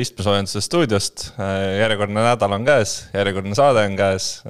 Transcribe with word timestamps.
istmesoojenduse 0.00 0.60
stuudiost. 0.64 1.30
järjekordne 1.78 2.22
nädal 2.24 2.54
on 2.56 2.64
käes, 2.66 2.94
järjekordne 3.14 3.54
saade 3.54 3.84
on 3.86 3.96
käes. 3.98 4.42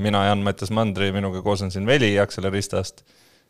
mina, 0.00 0.24
Jan-Mattias 0.30 0.72
Mandri, 0.74 1.10
minuga 1.12 1.42
koos 1.42 1.62
on 1.62 1.70
siin 1.70 1.86
Veli 1.86 2.18
Akseleristast. 2.20 3.04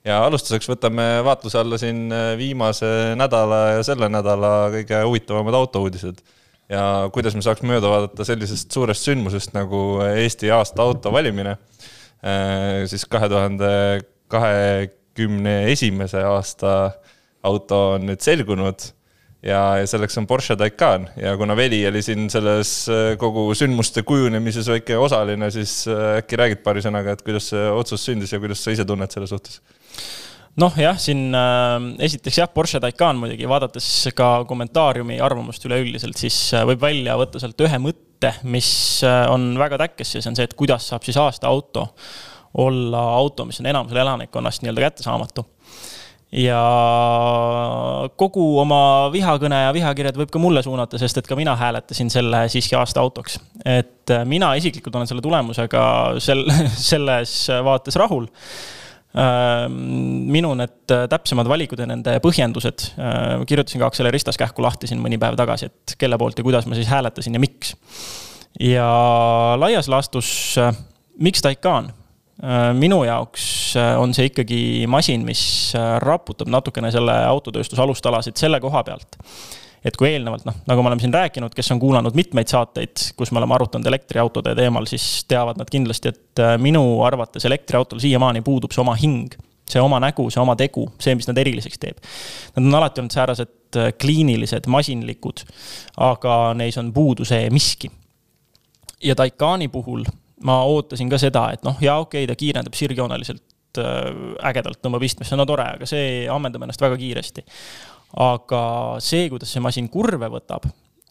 ja 0.05 0.21
alustuseks 0.25 0.69
võtame 0.71 1.07
vaatluse 1.25 1.59
alla 1.59 1.79
siin 1.79 2.13
viimase 2.39 3.15
nädala 3.19 3.61
ja 3.77 3.87
selle 3.87 4.09
nädala 4.09 4.71
kõige 4.75 5.03
huvitavamad 5.05 5.55
autouudised. 5.55 6.21
ja 6.69 7.09
kuidas 7.13 7.35
me 7.35 7.43
saaks 7.43 7.63
mööda 7.63 7.89
vaadata 7.89 8.25
sellisest 8.25 8.73
suurest 8.73 9.09
sündmusest 9.09 9.55
nagu 9.55 10.01
Eesti 10.09 10.51
aasta 10.51 10.83
auto 10.83 11.13
valimine. 11.13 11.57
siis 12.87 13.07
kahe 13.07 13.29
tuhande 13.29 13.73
kahekümne 14.29 15.73
esimese 15.73 16.23
aasta 16.23 16.93
auto 17.43 17.83
on 17.95 18.09
nüüd 18.11 18.21
selgunud 18.21 18.93
ja, 19.45 19.61
ja 19.79 19.87
selleks 19.89 20.19
on 20.19 20.27
Porsche 20.27 20.57
Taycan 20.59 21.09
ja 21.21 21.37
kuna 21.39 21.57
Veli 21.57 21.81
oli 21.89 22.03
siin 22.03 22.29
selles 22.33 22.73
äh, 22.93 23.13
kogu 23.21 23.49
sündmuste 23.59 24.03
kujunemises 24.07 24.69
väike 24.73 24.99
osaline, 24.99 25.51
siis 25.55 25.81
äh, 25.91 26.19
äkki 26.23 26.39
räägid 26.41 26.65
paari 26.65 26.83
sõnaga, 26.85 27.15
et 27.15 27.23
kuidas 27.27 27.51
see 27.53 27.69
otsus 27.71 28.07
sündis 28.09 28.35
ja 28.35 28.41
kuidas 28.43 28.63
sa 28.65 28.75
ise 28.75 28.87
tunned 28.89 29.15
selle 29.15 29.31
suhtes? 29.31 29.61
noh, 30.59 30.75
jah, 30.81 30.99
siin 30.99 31.29
äh, 31.39 31.77
esiteks 32.09 32.41
jah, 32.43 32.51
Porsche 32.55 32.81
Taycan 32.83 33.21
muidugi, 33.21 33.47
vaadates 33.51 33.91
ka 34.19 34.43
kommentaariumi 34.49 35.21
arvamust 35.23 35.67
üleüldiselt, 35.69 36.19
siis 36.19 36.41
äh, 36.57 36.67
võib 36.69 36.83
välja 36.83 37.19
võtta 37.21 37.43
sealt 37.43 37.67
ühe 37.67 37.83
mõtte, 37.83 38.35
mis 38.51 38.71
on 39.31 39.53
väga 39.61 39.77
täkkes 39.79 40.17
ja 40.17 40.23
see 40.25 40.33
on 40.33 40.35
see, 40.35 40.49
et 40.49 40.57
kuidas 40.59 40.89
saab 40.91 41.05
siis 41.07 41.21
aasta 41.23 41.47
auto 41.47 41.85
olla 42.59 43.05
auto, 43.15 43.45
mis 43.47 43.61
on 43.63 43.69
enamusele 43.71 44.03
elanikkonnast 44.03 44.65
nii-öelda 44.65 44.89
kättesaamatu 44.89 45.45
ja 46.33 46.63
kogu 48.21 48.45
oma 48.61 48.81
vihakõne 49.13 49.63
ja 49.65 49.71
vihakirjad 49.73 50.19
võib 50.21 50.33
ka 50.33 50.41
mulle 50.43 50.63
suunata, 50.65 51.01
sest 51.01 51.23
et 51.23 51.29
ka 51.29 51.37
mina 51.39 51.55
hääletasin 51.57 52.11
selle 52.13 52.45
siiski 52.53 52.77
aasta 52.77 53.01
autoks. 53.01 53.39
et 53.65 54.13
äh, 54.13 54.25
mina 54.29 54.53
isiklikult 54.61 54.97
olen 54.97 55.09
selle 55.09 55.25
tulemusega 55.25 55.85
sel, 56.21 56.45
selles 56.91 57.39
vaates 57.65 57.97
rahul. 57.97 58.29
Ähm, 59.19 59.77
minu 60.29 60.51
need 60.59 60.93
täpsemad 61.09 61.49
valikud 61.49 61.81
ja 61.81 61.87
nende 61.89 62.19
põhjendused, 62.23 62.91
äh, 63.01 63.41
kirjutasin 63.49 63.81
ka 63.81 63.89
Acceleristas 63.89 64.37
kähku 64.37 64.63
lahti 64.63 64.91
siin 64.91 65.01
mõni 65.01 65.17
päev 65.21 65.39
tagasi, 65.39 65.71
et 65.73 65.97
kelle 65.99 66.19
poolt 66.21 66.39
ja 66.39 66.45
kuidas 66.45 66.69
ma 66.69 66.77
siis 66.77 66.91
hääletasin 66.93 67.39
ja 67.39 67.41
miks. 67.41 67.73
ja 68.61 68.91
laias 69.57 69.89
laastus, 69.89 70.29
äh, 70.61 70.77
miks 71.25 71.41
Taycan? 71.43 71.89
Äh, 71.89 71.98
minu 72.79 73.01
jaoks 73.03 73.45
äh, 73.77 73.97
on 73.99 74.13
see 74.15 74.29
ikkagi 74.31 74.61
masin, 74.91 75.25
mis 75.27 75.41
äh, 75.75 75.97
raputab 76.03 76.51
natukene 76.53 76.93
selle 76.95 77.17
autotööstuse 77.27 77.83
alustalasid 77.83 78.39
selle 78.39 78.61
koha 78.63 78.85
pealt. 78.87 79.19
et 79.85 79.97
kui 79.99 80.09
eelnevalt, 80.11 80.45
noh, 80.47 80.55
nagu 80.67 80.83
me 80.83 80.91
oleme 80.91 81.03
siin 81.03 81.15
rääkinud, 81.15 81.55
kes 81.55 81.71
on 81.75 81.81
kuulanud 81.83 82.15
mitmeid 82.19 82.51
saateid, 82.51 83.11
kus 83.17 83.31
me 83.33 83.39
oleme 83.39 83.55
arutanud 83.55 83.87
elektriautode 83.87 84.55
teemal, 84.59 84.87
siis 84.91 85.25
teavad 85.31 85.59
nad 85.59 85.71
kindlasti, 85.71 86.11
et 86.15 86.43
minu 86.63 86.83
arvates 87.07 87.47
elektriautol 87.47 88.03
siiamaani 88.03 88.43
puudub 88.47 88.75
see 88.75 88.83
oma 88.83 88.97
hing 88.99 89.35
see 89.69 89.83
oma 89.85 90.01
nägu, 90.01 90.29
see 90.33 90.41
oma 90.41 90.55
tegu, 90.57 90.87
see, 91.03 91.13
mis 91.19 91.29
nad 91.29 91.39
eriliseks 91.39 91.81
teeb. 91.81 91.99
Nad 92.57 92.65
on 92.65 92.79
alati 92.79 93.03
olnud 93.03 93.13
säärased 93.13 93.79
kliinilised, 94.01 94.65
masinlikud, 94.73 95.43
aga 96.07 96.39
neis 96.57 96.79
on 96.81 96.89
puudu 96.95 97.27
see 97.29 97.51
miski. 97.53 97.91
ja 99.05 99.15
Taycani 99.15 99.69
puhul 99.69 100.07
ma 100.47 100.59
ootasin 100.69 101.11
ka 101.11 101.21
seda, 101.21 101.49
et 101.55 101.65
noh, 101.67 101.79
jaa, 101.83 101.99
okei 102.03 102.25
okay,, 102.25 102.31
ta 102.31 102.39
kiirendab 102.39 102.77
sirgjooneliselt 102.79 103.81
äh, 103.83 104.11
ägedalt, 104.51 104.81
tõmbab 104.85 105.07
istmesse, 105.07 105.39
no 105.39 105.47
tore, 105.49 105.67
aga 105.79 105.89
see 105.89 106.27
ammendab 106.31 106.67
ennast 106.67 106.83
väga 106.83 106.99
kiiresti. 107.01 107.47
aga 108.25 108.61
see, 109.05 109.27
kuidas 109.33 109.51
see 109.53 109.65
masin 109.65 109.89
kurve 109.93 110.31
võtab, 110.33 110.69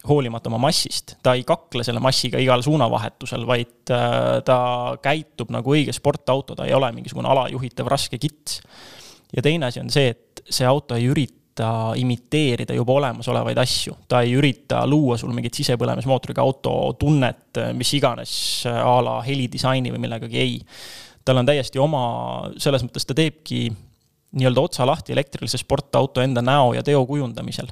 hoolimata 0.07 0.49
oma 0.49 0.59
massist, 0.67 1.17
ta 1.23 1.33
ei 1.35 1.43
kakle 1.47 1.83
selle 1.85 2.01
massiga 2.03 2.39
igal 2.41 2.63
suunavahetusel, 2.65 3.43
vaid 3.49 3.91
äh, 3.93 4.37
ta 4.47 4.59
käitub 5.03 5.51
nagu 5.53 5.75
õige 5.75 5.95
sportauto, 5.95 6.55
ta 6.55 6.67
ei 6.67 6.75
ole 6.77 6.91
mingisugune 6.95 7.29
alajuhitav 7.33 7.89
raske 7.91 8.19
kits. 8.21 8.61
ja 9.35 9.43
teine 9.43 9.67
asi 9.67 9.83
on 9.83 9.91
see, 9.91 10.13
et 10.15 10.43
see 10.47 10.67
auto 10.67 10.95
ei 10.95 11.09
ürita 11.11 11.36
ürita 11.57 11.93
imiteerida 11.97 12.75
juba 12.75 12.93
olemasolevaid 12.93 13.57
asju, 13.57 13.95
ta 14.07 14.21
ei 14.21 14.35
ürita 14.37 14.85
luua 14.85 15.17
sul 15.17 15.33
mingit 15.33 15.53
sisepõlemismootoriga 15.57 16.41
auto 16.41 16.93
tunnet, 16.99 17.57
mis 17.73 17.93
iganes 17.93 18.65
a 18.67 19.01
la 19.01 19.21
helidisaini 19.25 19.91
või 19.91 19.99
millegagi, 20.05 20.37
ei. 20.37 20.61
tal 21.25 21.37
on 21.37 21.45
täiesti 21.45 21.79
oma, 21.79 22.49
selles 22.57 22.83
mõttes 22.83 23.05
ta 23.05 23.13
teebki 23.13 23.67
nii-öelda 24.37 24.61
otsa 24.61 24.85
lahti 24.85 25.13
elektrilise 25.13 25.57
sportauto 25.57 26.21
enda 26.21 26.41
näo 26.41 26.73
ja 26.73 26.83
teo 26.83 27.05
kujundamisel. 27.05 27.67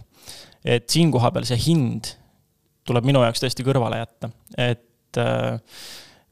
et 0.64 0.90
siin 0.90 1.12
koha 1.12 1.32
peal 1.32 1.46
see 1.46 1.58
hind 1.58 2.16
tuleb 2.86 3.06
minu 3.06 3.22
jaoks 3.22 3.44
tõesti 3.44 3.64
kõrvale 3.66 4.00
jätta, 4.02 4.30
et 4.58 5.18
äh, 5.18 5.60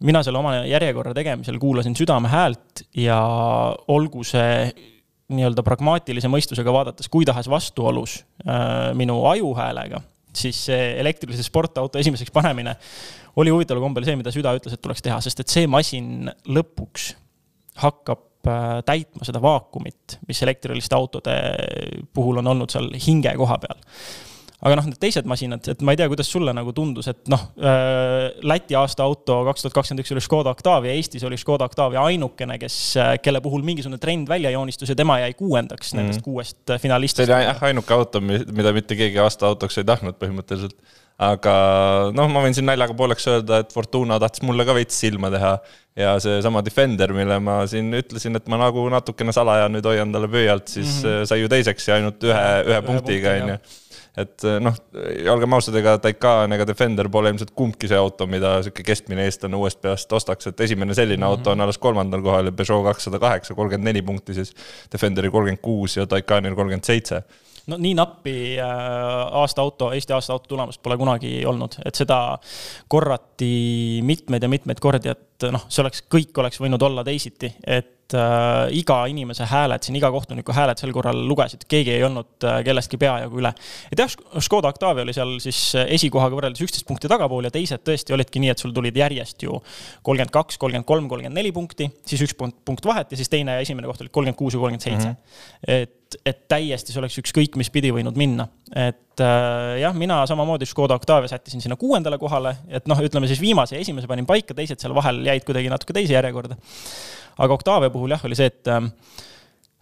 mina 0.01 0.23
selle 0.23 0.39
oma 0.39 0.63
järjekorra 0.65 1.13
tegemisel 1.13 1.59
kuulasin 1.59 1.95
südame 1.95 2.29
häält 2.29 2.87
ja 2.97 3.19
olgu 3.87 4.23
see 4.23 4.73
nii-öelda 5.31 5.63
pragmaatilise 5.65 6.29
mõistusega 6.31 6.73
vaadates, 6.73 7.09
kui 7.11 7.25
tahes 7.27 7.47
vastuolus 7.51 8.19
äh, 8.43 8.91
minu 8.97 9.21
ajuhäälega, 9.29 10.01
siis 10.35 10.59
see 10.67 10.91
elektrilise 10.99 11.45
sportauto 11.45 12.01
esimeseks 12.01 12.33
panemine 12.33 12.75
oli 13.39 13.53
huvitaval 13.53 13.81
kombel 13.85 14.05
see, 14.05 14.17
mida 14.19 14.33
süda 14.33 14.53
ütles, 14.57 14.75
et 14.75 14.83
tuleks 14.83 15.01
teha, 15.05 15.19
sest 15.23 15.41
et 15.41 15.53
see 15.53 15.69
masin 15.69 16.29
lõpuks 16.49 17.13
hakkab 17.81 18.51
äh, 18.51 18.75
täitma 18.85 19.25
seda 19.25 19.41
vaakumit, 19.41 20.19
mis 20.27 20.43
elektriliste 20.45 20.97
autode 20.97 21.37
puhul 22.13 22.43
on 22.43 22.53
olnud 22.53 22.73
seal 22.73 22.91
hinge 23.07 23.33
koha 23.39 23.57
peal 23.63 23.81
aga 24.63 24.77
noh, 24.79 24.87
need 24.87 24.99
teised 25.01 25.27
masinad, 25.29 25.67
et 25.73 25.83
ma 25.83 25.93
ei 25.93 25.99
tea, 25.99 26.07
kuidas 26.11 26.29
sulle 26.31 26.53
nagu 26.55 26.73
tundus, 26.75 27.09
et 27.11 27.31
noh 27.31 27.49
äh,, 27.59 28.31
Läti 28.47 28.77
aasta 28.79 29.03
auto 29.03 29.41
kaks 29.49 29.65
tuhat 29.65 29.75
kakskümmend 29.75 30.03
üks 30.03 30.13
oli 30.15 30.23
Škoda 30.23 30.53
Octavia, 30.55 30.95
Eestis 30.95 31.25
oli 31.27 31.39
Škoda 31.39 31.67
Octavia 31.67 32.03
ainukene, 32.07 32.57
kes, 32.61 32.77
äh, 33.01 33.13
kelle 33.23 33.43
puhul 33.43 33.65
mingisugune 33.65 33.99
trend 34.01 34.31
välja 34.31 34.53
joonistus 34.55 34.91
ja 34.91 34.97
tema 34.99 35.19
jäi 35.23 35.33
kuuendaks 35.39 35.91
mm 35.91 35.97
-hmm. 35.97 36.01
nendest 36.01 36.25
kuuest 36.25 36.69
äh, 36.69 36.79
finalistist. 36.79 37.25
see 37.25 37.35
oli 37.35 37.45
jah 37.49 37.63
ainuke 37.69 37.93
auto, 37.93 38.21
mida 38.21 38.73
mitte 38.73 38.95
keegi 38.95 39.19
aasta 39.19 39.47
autoks 39.51 39.77
ei 39.77 39.87
tahtnud 39.87 40.19
põhimõtteliselt 40.19 40.79
aga 41.21 41.53
noh, 42.15 42.29
ma 42.31 42.41
võin 42.43 42.55
siin 42.55 42.65
naljaga 42.67 42.95
pooleks 42.97 43.27
öelda, 43.29 43.61
et 43.63 43.73
Fortuna 43.73 44.17
tahtis 44.21 44.43
mulle 44.45 44.65
ka 44.65 44.75
veits 44.75 44.97
silma 45.03 45.29
teha 45.33 45.53
ja 45.99 46.15
seesama 46.21 46.63
Defender, 46.65 47.13
mille 47.13 47.37
ma 47.43 47.59
siin 47.69 47.93
ütlesin, 47.93 48.39
et 48.39 48.49
ma 48.49 48.57
nagu 48.57 48.85
natukene 48.89 49.35
salaja 49.35 49.67
nüüd 49.69 49.85
hoian 49.85 50.13
talle 50.13 50.29
pöialt, 50.31 50.67
siis 50.67 51.03
mm 51.03 51.09
-hmm. 51.09 51.29
sai 51.29 51.41
ju 51.43 51.51
teiseks 51.51 51.87
ja 51.87 51.99
ainult 51.99 52.23
ühe, 52.25 52.47
ühe 52.71 52.81
punktiga, 52.87 53.35
on 53.43 53.53
ju 53.53 53.57
et 54.17 54.45
eh, 54.45 54.59
noh, 54.61 54.75
olgem 55.33 55.55
ausad, 55.57 55.75
ega 55.79 55.95
Taycan 56.01 56.53
ega 56.53 56.67
Defender 56.69 57.09
pole 57.13 57.31
ilmselt 57.33 57.53
kumbki 57.57 57.89
see 57.89 57.97
auto, 57.97 58.27
mida 58.29 58.55
sihuke 58.65 58.85
keskmine 58.85 59.25
eestlane 59.25 59.57
uuest 59.57 59.81
peast 59.81 60.13
ostaks, 60.13 60.51
et 60.51 60.65
esimene 60.67 60.93
selline 60.93 61.17
mm 61.17 61.23
-hmm. 61.23 61.39
auto 61.39 61.51
on 61.51 61.61
alles 61.61 61.77
kolmandal 61.77 62.21
kohal 62.21 62.45
ja 62.45 62.51
Peugeot 62.51 62.85
kakssada 62.85 63.19
kaheksa, 63.19 63.55
kolmkümmend 63.55 63.89
neli 63.89 64.01
punkti 64.01 64.33
siis. 64.33 64.53
Defenderi 64.91 65.29
kolmkümmend 65.29 65.61
kuus 65.61 65.97
ja 65.97 66.07
Taycanil 66.07 66.55
kolmkümmend 66.55 66.83
seitse 66.83 67.23
no 67.67 67.77
nii 67.79 67.93
nappi 67.95 68.59
äh, 68.59 68.67
aasta 69.31 69.61
auto, 69.61 69.91
Eesti 69.95 70.13
aasta 70.13 70.33
auto 70.33 70.47
tulemust 70.47 70.81
pole 70.83 70.97
kunagi 70.99 71.45
olnud, 71.47 71.77
et 71.85 71.95
seda 71.95 72.37
korrati 72.91 74.01
mitmeid 74.03 74.43
ja 74.43 74.49
mitmeid 74.51 74.81
kordi, 74.83 75.13
et 75.13 75.21
noh, 75.51 75.65
see 75.69 75.83
oleks, 75.83 76.05
kõik 76.11 76.39
oleks 76.43 76.61
võinud 76.61 76.87
olla 76.87 77.03
teisiti, 77.07 77.51
et 77.67 77.91
et 78.03 78.15
äh, 78.19 78.77
iga 78.79 78.97
inimese 79.09 79.45
hääled 79.49 79.83
siin, 79.83 79.95
iga 79.97 80.09
kohtuniku 80.13 80.53
hääled 80.55 80.79
sel 80.79 80.91
korral 80.95 81.23
lugesid, 81.27 81.65
keegi 81.69 81.95
ei 81.95 82.03
olnud 82.05 82.45
äh, 82.47 82.59
kellestki 82.65 82.99
peajagu 83.01 83.39
üle. 83.41 83.53
et 83.91 83.99
jah, 83.99 84.11
Škoda 84.43 84.69
Octavia 84.73 85.05
oli 85.05 85.15
seal 85.15 85.35
siis 85.43 85.59
esikohaga 85.83 86.37
võrreldes 86.37 86.63
üksteist 86.65 86.87
punkti 86.89 87.09
tagapool 87.11 87.47
ja 87.47 87.53
teised 87.53 87.83
tõesti 87.85 88.15
olidki 88.15 88.41
nii, 88.43 88.53
et 88.53 88.63
sul 88.63 88.73
tulid 88.75 88.97
järjest 88.97 89.45
ju 89.45 89.59
kolmkümmend 90.03 90.33
kaks, 90.33 90.59
kolmkümmend 90.61 90.89
kolm, 90.89 91.09
kolmkümmend 91.11 91.39
neli 91.39 91.53
punkti, 91.55 91.89
siis 92.07 92.25
üks 92.27 92.37
punkt, 92.37 92.59
punkt 92.65 92.85
vahet 92.85 93.13
ja 93.13 93.19
siis 93.19 93.31
teine 93.31 93.57
ja 93.57 93.65
esimene 93.65 93.89
koht 93.89 94.03
olid 94.03 94.13
kolmkümmend 94.13 94.39
kuus 94.39 94.57
ja 94.57 94.63
kolmkümmend 94.63 94.87
seitse. 94.87 95.13
Mhm. 95.13 95.81
et, 95.81 96.19
et 96.25 96.43
täiesti 96.51 96.93
see 96.93 97.01
oleks 97.01 97.17
ükskõik 97.23 97.57
mis 97.59 97.71
pidi 97.73 97.93
võinud 97.95 98.19
minna. 98.19 98.49
et 98.75 99.12
äh, 99.21 99.79
jah, 99.83 99.93
mina 99.97 100.23
samamoodi 100.29 100.65
Škoda 100.69 100.97
Octavia 100.97 101.29
sättisin 101.29 101.61
sinna 101.61 101.77
kuuendale 101.77 102.17
kohale, 102.21 102.55
et 102.69 102.87
noh, 102.89 102.97
ütleme 103.03 103.29
siis 103.29 103.41
viimase 103.41 103.77
ja 103.77 103.83
esimese 103.83 104.09
panin 104.09 104.25
paika, 104.29 104.55
teised 104.57 104.81
seal 104.81 104.95
vahel 104.95 105.21
jäid 105.27 105.45
kuidagi 105.45 105.69
natuke 105.73 105.93
teise 105.93 106.15
järjekorda 106.15 106.57
aga 107.37 107.53
Octavia 107.53 107.89
puhul 107.93 108.13
jah, 108.13 108.25
oli 108.27 108.37
see, 108.37 108.49
et, 108.51 108.67
ähm, 108.71 108.89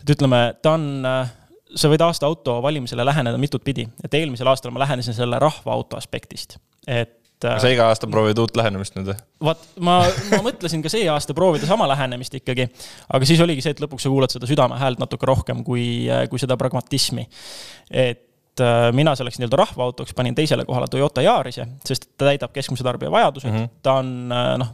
et 0.02 0.14
ütleme, 0.16 0.42
ta 0.64 0.76
on, 0.78 0.90
äh, 1.08 1.32
sa 1.76 1.92
võid 1.92 2.04
aasta 2.06 2.28
auto 2.30 2.60
valimisele 2.64 3.06
läheneda 3.08 3.40
mitut 3.42 3.64
pidi, 3.64 3.88
et 4.04 4.20
eelmisel 4.20 4.50
aastal 4.52 4.74
ma 4.76 4.84
lähenesin 4.84 5.16
selle 5.18 5.40
rahvaauto 5.42 6.00
aspektist, 6.00 6.58
et 6.88 7.46
äh, 7.48 7.60
sa 7.62 7.72
iga 7.72 7.90
aasta 7.92 8.10
proovid 8.12 8.40
uut 8.42 8.58
lähenemist 8.60 8.98
nüüd 8.98 9.12
või? 9.12 9.20
vaat, 9.50 9.70
ma, 9.80 10.00
ma 10.34 10.42
mõtlesin 10.48 10.84
ka 10.84 10.92
see 10.94 11.08
aasta 11.12 11.36
proovida 11.38 11.70
sama 11.70 11.88
lähenemist 11.92 12.36
ikkagi, 12.42 12.68
aga 13.12 13.30
siis 13.30 13.44
oligi 13.44 13.64
see, 13.66 13.76
et 13.76 13.84
lõpuks 13.84 14.08
sa 14.08 14.14
kuulad 14.14 14.34
seda 14.34 14.50
südame 14.50 14.80
häält 14.82 15.02
natuke 15.02 15.30
rohkem 15.30 15.64
kui, 15.68 15.86
kui 16.32 16.42
seda 16.42 16.60
pragmatismi. 16.60 17.28
et 17.92 18.28
äh, 18.60 18.90
mina 18.96 19.14
selleks 19.16 19.40
nii-öelda 19.40 19.60
rahvaautoks 19.62 20.16
panin 20.18 20.36
teisele 20.36 20.66
kohale 20.68 20.90
Toyota 20.92 21.24
Yarise, 21.24 21.68
sest 21.88 22.10
ta 22.18 22.28
täidab 22.28 22.52
keskmise 22.56 22.84
tarbija 22.84 23.12
vajadused 23.14 23.50
mm. 23.50 23.58
-hmm. 23.58 23.70
ta 23.84 23.94
on 24.02 24.34
äh, 24.36 24.50
noh, 24.60 24.74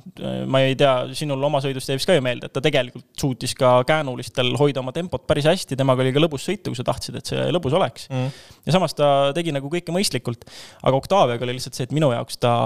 ma 0.50 0.64
ei 0.66 0.76
tea, 0.80 0.94
sinul 1.18 1.44
oma 1.44 1.62
sõidust 1.64 1.92
jäi 1.92 2.00
vist 2.00 2.10
ka 2.10 2.18
ju 2.18 2.24
meelde, 2.26 2.50
et 2.50 2.54
ta 2.54 2.64
tegelikult 2.64 3.06
suutis 3.20 3.54
ka 3.56 3.84
käänulistel 3.88 4.56
hoida 4.58 4.82
oma 4.82 4.96
tempot 4.96 5.28
päris 5.28 5.46
hästi, 5.46 5.78
temaga 5.78 6.02
oli 6.02 6.16
ka 6.16 6.24
lõbus 6.24 6.50
sõita, 6.50 6.72
kui 6.72 6.80
sa 6.80 6.88
tahtsid, 6.88 7.22
et 7.22 7.34
see 7.34 7.46
lõbus 7.54 7.78
oleks 7.78 8.10
mm. 8.10 8.18
-hmm. 8.18 8.66
ja 8.66 8.78
samas 8.80 8.98
ta 8.98 9.32
tegi 9.38 9.54
nagu 9.54 9.70
kõike 9.70 9.94
mõistlikult. 9.94 10.50
aga 10.84 10.98
Octaviaga 10.98 11.46
oli 11.46 11.60
lihtsalt 11.60 11.78
see, 11.78 11.84
et 11.84 11.96
minu 11.96 12.12
jaoks 12.12 12.42
ta 12.42 12.58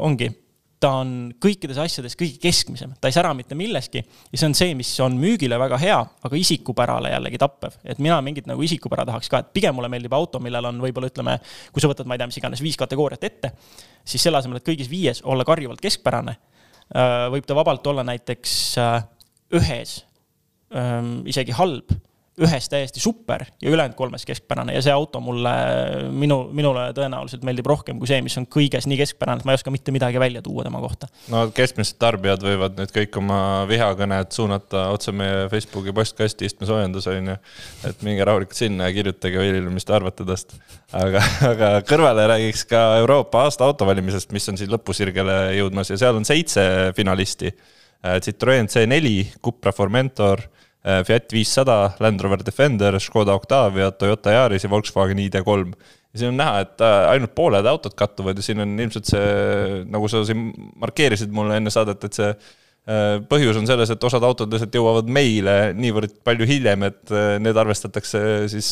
ongi 0.00 0.32
ta 0.80 0.90
on 1.00 1.12
kõikides 1.42 1.78
asjades 1.82 2.14
kõige 2.18 2.38
keskmisem, 2.42 2.92
ta 3.00 3.10
ei 3.10 3.14
sära 3.14 3.32
mitte 3.34 3.56
milleski 3.58 4.00
ja 4.00 4.38
see 4.38 4.46
on 4.46 4.54
see, 4.54 4.74
mis 4.78 4.90
on 5.02 5.16
müügile 5.18 5.58
väga 5.58 5.78
hea, 5.82 5.98
aga 5.98 6.38
isikupärale 6.38 7.10
jällegi 7.12 7.40
tappev. 7.42 7.78
et 7.84 7.98
mina 8.02 8.20
mingit 8.22 8.46
nagu 8.46 8.62
isikupära 8.62 9.06
tahaks 9.08 9.30
ka, 9.32 9.42
et 9.42 9.52
pigem 9.54 9.74
mulle 9.74 9.90
meeldib 9.90 10.14
auto, 10.14 10.40
millel 10.42 10.70
on 10.70 10.80
võib-olla 10.82 11.10
ütleme, 11.10 11.38
kui 11.74 11.82
sa 11.82 11.90
võtad, 11.90 12.06
ma 12.06 12.14
ei 12.14 12.22
tea, 12.22 12.30
mis 12.30 12.40
iganes 12.40 12.62
viis 12.62 12.78
kategooriat 12.78 13.26
ette, 13.26 13.52
siis 14.06 14.22
selle 14.22 14.38
asemel, 14.38 14.62
et 14.62 14.68
kõigis 14.68 14.90
viies 14.90 15.22
olla 15.26 15.46
karjuvalt 15.48 15.82
keskpärane, 15.82 16.36
äh, 16.94 17.26
võib 17.34 17.48
ta 17.48 17.58
vabalt 17.58 17.86
olla 17.90 18.06
näiteks 18.06 18.52
äh, 18.82 19.00
ühes 19.58 20.02
ähm, 20.74 21.26
isegi 21.26 21.56
halb 21.58 21.90
ühes 22.38 22.68
täiesti 22.70 23.00
super 23.02 23.44
ja 23.62 23.70
ülejäänud 23.70 23.96
kolmes 23.98 24.24
keskpärane 24.28 24.74
ja 24.74 24.82
see 24.84 24.92
auto 24.94 25.20
mulle, 25.22 25.52
minu, 26.14 26.38
minule 26.54 26.88
tõenäoliselt 26.96 27.44
meeldib 27.46 27.66
rohkem 27.70 27.98
kui 27.98 28.10
see, 28.10 28.20
mis 28.24 28.36
on 28.40 28.46
kõiges 28.50 28.86
nii 28.88 28.98
keskpärane, 29.00 29.42
et 29.42 29.48
ma 29.48 29.54
ei 29.54 29.58
oska 29.58 29.72
mitte 29.74 29.94
midagi 29.94 30.20
välja 30.22 30.42
tuua 30.44 30.64
tema 30.66 30.80
kohta. 30.82 31.08
no 31.32 31.46
keskmised 31.54 31.98
tarbijad 32.00 32.44
võivad 32.44 32.76
nüüd 32.78 32.92
kõik 32.94 33.18
oma 33.20 33.40
vihakõned 33.70 34.34
suunata 34.34 34.88
otse 34.94 35.14
meie 35.16 35.48
Facebooki 35.52 35.94
postkasti 35.96 36.48
istmesoojendus 36.48 37.08
on 37.10 37.32
ju. 37.32 37.38
et 37.90 38.04
minge 38.06 38.26
rahulikult 38.28 38.58
sinna 38.58 38.88
ja 38.88 38.96
kirjutage 38.96 39.42
Vilile, 39.42 39.72
mis 39.74 39.86
te 39.88 39.96
arvate 39.96 40.26
tast. 40.28 40.54
aga, 40.92 41.22
aga 41.52 41.72
kõrvale 41.88 42.28
räägiks 42.34 42.64
ka 42.70 42.84
Euroopa 43.02 43.46
aasta 43.46 43.66
autovalimisest, 43.66 44.32
mis 44.36 44.48
on 44.48 44.60
siin 44.60 44.70
lõpusirgele 44.72 45.40
jõudmas 45.58 45.90
ja 45.90 45.98
seal 46.00 46.18
on 46.18 46.28
seitse 46.28 46.62
finalisti. 46.96 47.52
Citroen 48.22 48.68
C4, 48.70 49.40
Cupra 49.42 49.72
Formentor 49.74 50.44
Fiat 51.04 51.32
viissada, 51.34 51.78
Land 52.00 52.22
Rover 52.24 52.42
Defender, 52.44 52.96
Škoda 53.02 53.34
Octavia, 53.36 53.90
Toyota 53.92 54.32
Yaris 54.32 54.64
ja 54.64 54.70
Volkswagen 54.72 55.18
ID3. 55.20 55.74
ja 56.14 56.20
siin 56.22 56.30
on 56.32 56.38
näha, 56.40 56.62
et 56.64 56.84
äh, 56.84 57.00
ainult 57.12 57.34
pooled 57.36 57.66
autod 57.68 57.96
kattuvad 57.98 58.38
ja 58.38 58.44
siin 58.44 58.62
on 58.64 58.78
ilmselt 58.80 59.10
see, 59.10 59.82
nagu 59.92 60.08
sa 60.08 60.22
siin 60.24 60.48
markeerisid 60.80 61.34
mulle 61.34 61.58
enne 61.60 61.72
saadet, 61.74 62.06
et 62.08 62.16
see 62.16 62.28
äh, 62.30 63.18
põhjus 63.28 63.58
on 63.60 63.68
selles, 63.68 63.92
et 63.92 64.06
osad 64.08 64.24
autod 64.24 64.54
lihtsalt 64.54 64.78
jõuavad 64.80 65.10
meile 65.12 65.56
niivõrd 65.76 66.14
palju 66.24 66.48
hiljem, 66.48 66.86
et 66.88 67.12
need 67.44 67.60
arvestatakse 67.60 68.22
siis 68.48 68.70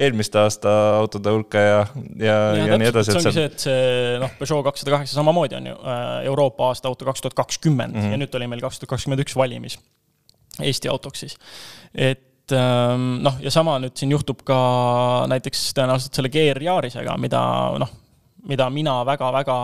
eelmiste 0.00 0.40
aasta 0.40 0.72
autode 1.02 1.34
hulka 1.34 1.60
ja, 1.60 1.82
ja, 2.16 2.38
ja, 2.56 2.70
ja 2.70 2.78
nii 2.80 2.88
edasi. 2.94 3.12
see 3.12 3.20
ongi 3.20 3.34
see, 3.36 3.50
et 3.50 3.66
see 3.66 4.14
noh, 4.22 4.32
Peugeot 4.40 4.64
kakssada 4.70 4.96
kaheksa 4.96 5.20
samamoodi 5.20 5.60
on 5.60 5.68
ju 5.74 5.76
Euroopa 6.30 6.70
aasta 6.72 6.88
auto 6.88 7.10
kaks 7.10 7.26
tuhat 7.26 7.36
kakskümmend 7.44 8.00
ja 8.00 8.16
nüüd 8.16 8.40
oli 8.40 8.48
meil 8.54 8.64
kaks 8.64 8.80
tuhat 8.80 8.96
kakskümmend 8.96 9.26
üks 9.26 9.36
valimis 9.36 9.76
Eesti 10.62 10.90
autoks 10.92 11.24
siis. 11.24 11.36
et 11.94 12.54
ähm, 12.54 13.18
noh, 13.24 13.40
ja 13.42 13.50
sama 13.54 13.78
nüüd 13.82 13.96
siin 13.98 14.14
juhtub 14.14 14.44
ka 14.46 14.58
näiteks 15.30 15.66
tõenäoliselt 15.76 16.20
selle 16.20 16.32
GR 16.32 16.62
Yarisega, 16.62 17.16
mida 17.20 17.42
noh, 17.80 17.92
mida 18.48 18.68
mina 18.70 18.98
väga-väga 19.08 19.58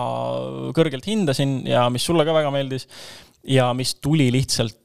kõrgelt 0.76 1.06
hindasin 1.06 1.60
ja 1.68 1.88
mis 1.92 2.04
sulle 2.06 2.24
ka 2.24 2.34
väga 2.34 2.52
meeldis 2.54 2.88
ja 3.44 3.70
mis 3.76 3.94
tuli 4.00 4.30
lihtsalt 4.32 4.78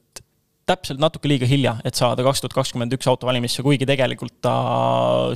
täpselt 0.66 0.98
natuke 0.98 1.30
liiga 1.30 1.46
hilja, 1.46 1.76
et 1.86 1.94
saada 1.94 2.24
kaks 2.26 2.42
tuhat 2.42 2.56
kakskümmend 2.56 2.94
üks 2.96 3.06
auto 3.06 3.28
valimisse, 3.28 3.62
kuigi 3.62 3.86
tegelikult 3.86 4.40
ta 4.42 4.56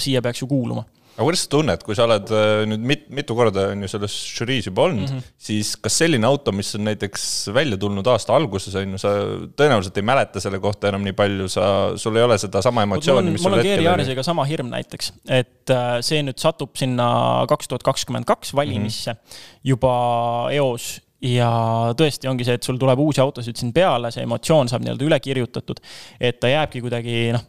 siia 0.02 0.22
peaks 0.24 0.42
ju 0.42 0.48
kuuluma 0.50 0.84
aga 1.20 1.28
kuidas 1.28 1.42
sa 1.44 1.50
tunned, 1.52 1.82
kui 1.84 1.96
sa 1.96 2.06
oled 2.06 2.30
äh, 2.32 2.62
nüüd 2.70 2.84
mit-, 2.88 3.08
mitu 3.12 3.34
korda 3.36 3.66
on 3.74 3.84
ju 3.84 3.90
selles 3.92 4.14
žüriis 4.38 4.70
juba 4.70 4.86
olnud 4.86 5.04
mm, 5.04 5.18
-hmm. 5.18 5.34
siis 5.36 5.74
kas 5.76 5.98
selline 6.00 6.24
auto, 6.26 6.54
mis 6.56 6.72
on 6.78 6.86
näiteks 6.88 7.24
välja 7.52 7.76
tulnud 7.80 8.06
aasta 8.08 8.32
alguses, 8.36 8.74
on 8.80 8.96
ju, 8.96 9.00
sa 9.02 9.12
tõenäoliselt 9.60 10.00
ei 10.00 10.06
mäleta 10.08 10.40
selle 10.40 10.62
kohta 10.64 10.88
enam 10.88 11.04
nii 11.04 11.12
palju, 11.18 11.50
sa, 11.52 11.66
sul 12.00 12.16
ei 12.16 12.24
ole 12.24 12.38
sedasama 12.40 12.86
emotsiooni, 12.88 13.34
mis 13.36 13.44
on? 13.44 13.52
mul 13.52 13.60
on 13.60 13.66
GR-Yarisega 13.68 14.24
sama 14.24 14.48
hirm 14.48 14.72
näiteks, 14.72 15.12
et 15.28 15.74
äh, 15.76 16.00
see 16.06 16.24
nüüd 16.24 16.40
satub 16.40 16.72
sinna 16.80 17.10
kaks 17.50 17.68
tuhat 17.68 17.84
kakskümmend 17.84 18.24
kaks 18.24 18.54
valimisse 18.56 19.12
mm 19.12 19.20
-hmm. 19.20 19.46
juba 19.74 19.94
eos 20.56 20.88
ja 21.20 21.52
tõesti 22.00 22.32
ongi 22.32 22.48
see, 22.48 22.56
et 22.56 22.64
sul 22.64 22.80
tuleb 22.80 22.98
uusi 22.98 23.20
autosid 23.20 23.60
siin 23.60 23.76
peale, 23.76 24.08
see 24.10 24.24
emotsioon 24.24 24.72
saab 24.72 24.86
nii-öelda 24.86 25.04
üle 25.04 25.20
kirjutatud, 25.20 25.84
et 26.16 26.40
ta 26.40 26.48
jääbki 26.48 26.80
kuidagi 26.80 27.32
noh 27.36 27.44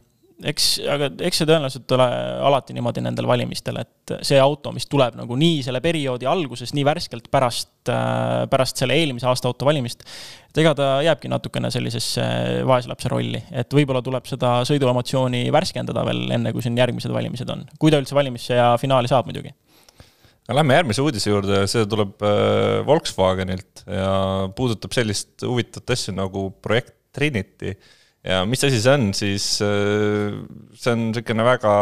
eks, 0.49 0.65
aga 0.89 1.09
eks 1.27 1.41
see 1.41 1.47
tõenäoliselt 1.49 1.93
ole 1.95 2.05
alati 2.47 2.75
niimoodi 2.75 3.03
nendel 3.03 3.27
valimistel, 3.29 3.77
et 3.81 4.13
see 4.25 4.39
auto, 4.41 4.73
mis 4.75 4.87
tuleb 4.89 5.15
nagu 5.19 5.37
nii 5.37 5.61
selle 5.65 5.81
perioodi 5.83 6.27
alguses, 6.29 6.73
nii 6.77 6.85
värskelt 6.87 7.29
pärast, 7.33 7.71
äh, 7.91 8.43
pärast 8.51 8.81
selle 8.81 8.97
eelmise 8.99 9.29
aasta 9.29 9.51
auto 9.51 9.67
valimist, 9.67 10.05
et 10.49 10.61
ega 10.63 10.73
ta 10.77 10.89
jääbki 11.05 11.31
natukene 11.31 11.71
sellisesse 11.73 12.25
vaeslapse 12.67 13.11
rolli, 13.13 13.41
et 13.63 13.73
võib-olla 13.75 14.03
tuleb 14.05 14.29
seda 14.29 14.59
sõiduemotsiooni 14.67 15.45
värskendada 15.53 16.05
veel, 16.07 16.23
enne 16.37 16.53
kui 16.55 16.65
siin 16.65 16.79
järgmised 16.79 17.13
valimised 17.13 17.49
on. 17.53 17.65
kui 17.79 17.93
ta 17.93 18.01
üldse 18.01 18.17
valimisse 18.17 18.57
ja 18.57 18.73
finaali 18.81 19.11
saab 19.11 19.29
muidugi. 19.29 19.53
aga 20.47 20.57
lähme 20.57 20.79
järgmise 20.79 21.05
uudise 21.05 21.33
juurde, 21.33 21.63
see 21.71 21.85
tuleb 21.89 22.25
äh, 22.25 22.81
Volkswagenilt 22.87 23.85
ja 23.87 24.11
puudutab 24.57 24.97
sellist 24.97 25.45
huvitavat 25.45 25.97
asja 25.97 26.15
nagu 26.17 26.49
projekt 26.61 26.97
Trinity 27.11 27.75
ja 28.25 28.41
mis 28.45 28.61
asi 28.65 28.79
see 28.81 28.93
on, 28.93 29.07
siis 29.17 29.45
äh, 29.65 30.35
see 30.77 30.93
on 30.93 31.07
niisugune 31.09 31.45
väga 31.45 31.73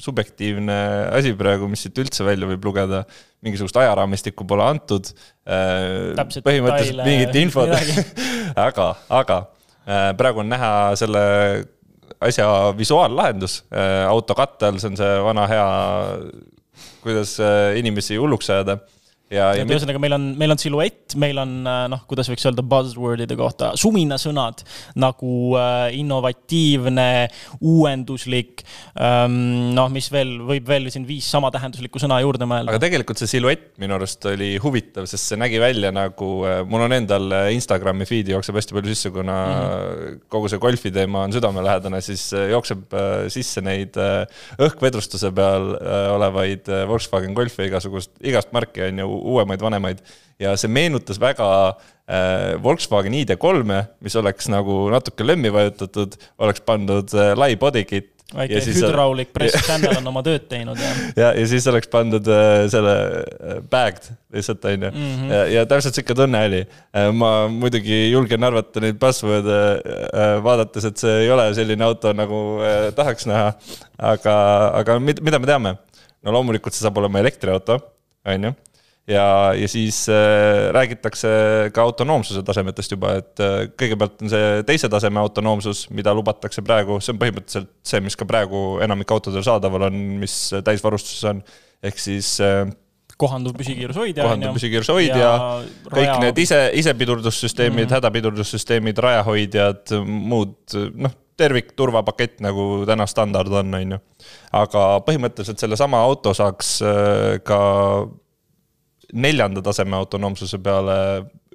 subjektiivne 0.00 0.76
asi 1.16 1.34
praegu, 1.38 1.68
mis 1.70 1.84
siit 1.84 1.98
üldse 2.00 2.24
välja 2.26 2.48
võib 2.48 2.68
lugeda. 2.70 3.04
mingisugust 3.44 3.76
ajaraamistikku 3.78 4.42
pole 4.48 4.64
antud. 4.66 5.12
Äh, 5.46 6.16
põhimõtteliselt 6.42 7.04
mingit 7.06 7.36
infot 7.38 7.70
aga, 8.68 8.88
aga 9.20 9.40
äh, 9.84 10.10
praegu 10.18 10.42
on 10.42 10.50
näha 10.50 10.72
selle 10.98 11.22
asja 12.18 12.72
visuaallahendus 12.74 13.60
auto 14.08 14.34
katte 14.34 14.66
all, 14.66 14.78
see 14.82 14.88
on 14.90 14.96
see 14.98 15.18
vana 15.22 15.44
hea, 15.46 15.66
kuidas 17.04 17.36
inimesi 17.78 18.16
hulluks 18.18 18.48
ajada 18.50 18.80
ja, 19.32 19.50
ja 19.56 19.64
ühesõnaga, 19.66 20.00
meil 20.00 20.14
on, 20.16 20.26
meil 20.40 20.54
on 20.54 20.60
siluett, 20.60 21.14
meil 21.20 21.38
on 21.40 21.52
äh, 21.68 21.82
noh, 21.92 22.02
kuidas 22.08 22.30
võiks 22.30 22.46
öelda 22.48 22.64
buzzword'ide 22.66 23.36
kohta, 23.38 23.72
suminasõnad 23.78 24.64
nagu 25.00 25.32
äh, 25.60 25.98
innovatiivne, 25.98 27.08
uuenduslik 27.60 28.64
ähm,. 28.96 29.74
noh, 29.76 29.90
mis 29.92 30.08
veel, 30.12 30.36
võib 30.48 30.68
veel 30.68 30.88
siin 30.92 31.04
viis 31.08 31.28
samatähenduslikku 31.32 32.00
sõna 32.02 32.20
juurde 32.24 32.48
mõelda. 32.48 32.72
aga 32.72 32.82
tegelikult 32.86 33.20
see 33.20 33.30
siluett 33.36 33.70
minu 33.80 33.98
arust 33.98 34.24
oli 34.30 34.54
huvitav, 34.62 35.08
sest 35.10 35.32
see 35.32 35.40
nägi 35.40 35.60
välja 35.62 35.92
nagu 35.94 36.30
äh,, 36.48 36.62
mul 36.68 36.86
on 36.88 36.96
endal 36.96 37.28
äh, 37.36 37.50
Instagrami 37.56 38.08
feed'i 38.08 38.34
jookseb 38.34 38.58
hästi 38.60 38.78
palju 38.78 38.94
sisse, 38.94 39.12
kuna 39.14 39.38
mm 39.38 39.58
-hmm. 39.58 40.18
kogu 40.32 40.48
see 40.52 40.62
golfi 40.62 40.92
teema 40.94 41.26
on 41.28 41.36
südamelähedane, 41.36 42.00
siis 42.04 42.30
äh, 42.32 42.48
jookseb 42.54 42.96
äh, 42.96 43.28
sisse 43.32 43.60
neid 43.64 43.96
äh, 44.00 44.24
õhkvedrustuse 44.58 45.32
peal 45.36 45.74
äh, 45.76 46.08
olevaid 46.16 46.68
äh, 46.72 46.86
Volkswagen 46.88 47.36
Golfi 47.36 47.68
igasugust, 47.68 48.16
igast 48.24 48.52
märki 48.56 48.88
on 48.88 49.04
ju 49.04 49.17
uuemaid, 49.18 49.62
vanemaid. 49.62 50.02
ja 50.38 50.54
see 50.56 50.70
meenutas 50.70 51.18
väga 51.20 51.48
äh, 51.68 52.54
Volkswagen 52.62 53.16
ID3-e, 53.18 53.82
mis 54.04 54.16
oleks 54.16 54.48
nagu 54.52 54.86
natuke 54.94 55.26
lömmi 55.26 55.52
vajutatud, 55.52 56.14
oleks 56.38 56.62
pandud 56.66 57.14
äh, 57.14 57.34
lai 57.38 57.56
body 57.56 57.84
kit 57.88 58.14
väike 58.36 58.60
hydraulic 58.60 59.30
press 59.32 59.56
channel 59.64 59.96
on 59.96 60.08
oma 60.10 60.20
tööd 60.26 60.44
teinud 60.50 60.76
ja. 60.80 60.90
ja, 61.16 61.28
ja 61.32 61.46
siis 61.48 61.64
oleks 61.70 61.88
pandud 61.88 62.26
äh, 62.28 62.66
selle 62.68 62.94
äh, 63.24 63.60
bagged 63.72 64.10
lihtsalt 64.34 64.66
onju 64.68 64.90
mm. 64.90 65.06
-hmm. 65.06 65.32
ja, 65.32 65.40
ja 65.54 65.64
täpselt 65.66 65.96
sihuke 65.96 66.14
tunne 66.14 66.42
oli 66.50 66.60
äh,. 66.60 67.08
ma 67.12 67.48
muidugi 67.48 68.10
julgen 68.12 68.44
arvata 68.44 68.84
neid 68.84 69.00
buzzword'e 69.00 69.58
äh, 69.80 70.34
vaadates, 70.44 70.84
et 70.90 71.00
see 71.00 71.14
ei 71.24 71.30
ole 71.32 71.48
selline 71.56 71.84
auto, 71.84 72.12
nagu 72.12 72.42
äh, 72.60 72.92
tahaks 72.94 73.26
näha. 73.26 73.52
aga, 73.98 74.36
aga 74.82 74.98
mida 75.00 75.38
me 75.38 75.46
teame? 75.46 75.76
no 76.22 76.32
loomulikult 76.36 76.74
see 76.74 76.84
saab 76.84 77.00
olema 77.00 77.24
elektriauto, 77.24 77.80
onju 78.28 78.52
ja, 79.08 79.52
ja 79.56 79.68
siis 79.68 80.08
äh, 80.08 80.68
räägitakse 80.74 81.28
ka 81.74 81.82
autonoomsuse 81.82 82.42
tasemetest 82.46 82.92
juba, 82.92 83.14
et 83.22 83.42
äh, 83.42 83.60
kõigepealt 83.78 84.24
on 84.24 84.32
see 84.32 84.50
teise 84.68 84.90
taseme 84.92 85.20
autonoomsus, 85.22 85.86
mida 85.96 86.12
lubatakse 86.16 86.64
praegu, 86.66 86.98
see 87.02 87.14
on 87.14 87.22
põhimõtteliselt 87.22 87.72
see, 87.88 88.02
mis 88.04 88.18
ka 88.18 88.28
praegu 88.28 88.82
enamik 88.84 89.14
autodel 89.14 89.44
saadaval 89.46 89.88
on, 89.88 90.02
mis 90.24 90.36
täisvarustuses 90.64 91.24
on, 91.32 91.40
ehk 91.88 92.02
siis 92.02 92.34
äh, 92.44 92.66
kohanduv 93.18 93.56
püsikiirushoidja. 93.58 94.26
kohanduv 94.26 94.58
püsikiirushoidja, 94.58 95.30
kõik 95.88 96.04
raja... 96.04 96.18
need 96.26 96.44
ise, 96.44 96.60
isepidurdussüsteemid 96.82 97.80
mm, 97.80 97.86
-hmm. 97.88 97.96
hädapidurdussüsteemid, 97.96 99.02
rajahoidjad, 99.08 99.96
muud 100.04 100.76
noh, 101.00 101.16
tervik 101.38 101.72
turvapakett, 101.78 102.40
nagu 102.42 102.84
täna 102.86 103.06
standard 103.06 103.52
on, 103.54 103.74
on 103.74 103.92
ju. 103.96 103.98
aga 104.58 104.86
põhimõtteliselt 105.06 105.62
sellesama 105.62 106.00
auto 106.02 106.34
saaks 106.34 106.80
ka 107.46 107.58
neljanda 109.12 109.62
taseme 109.64 109.96
autonoomsuse 109.96 110.58
peale 110.60 110.96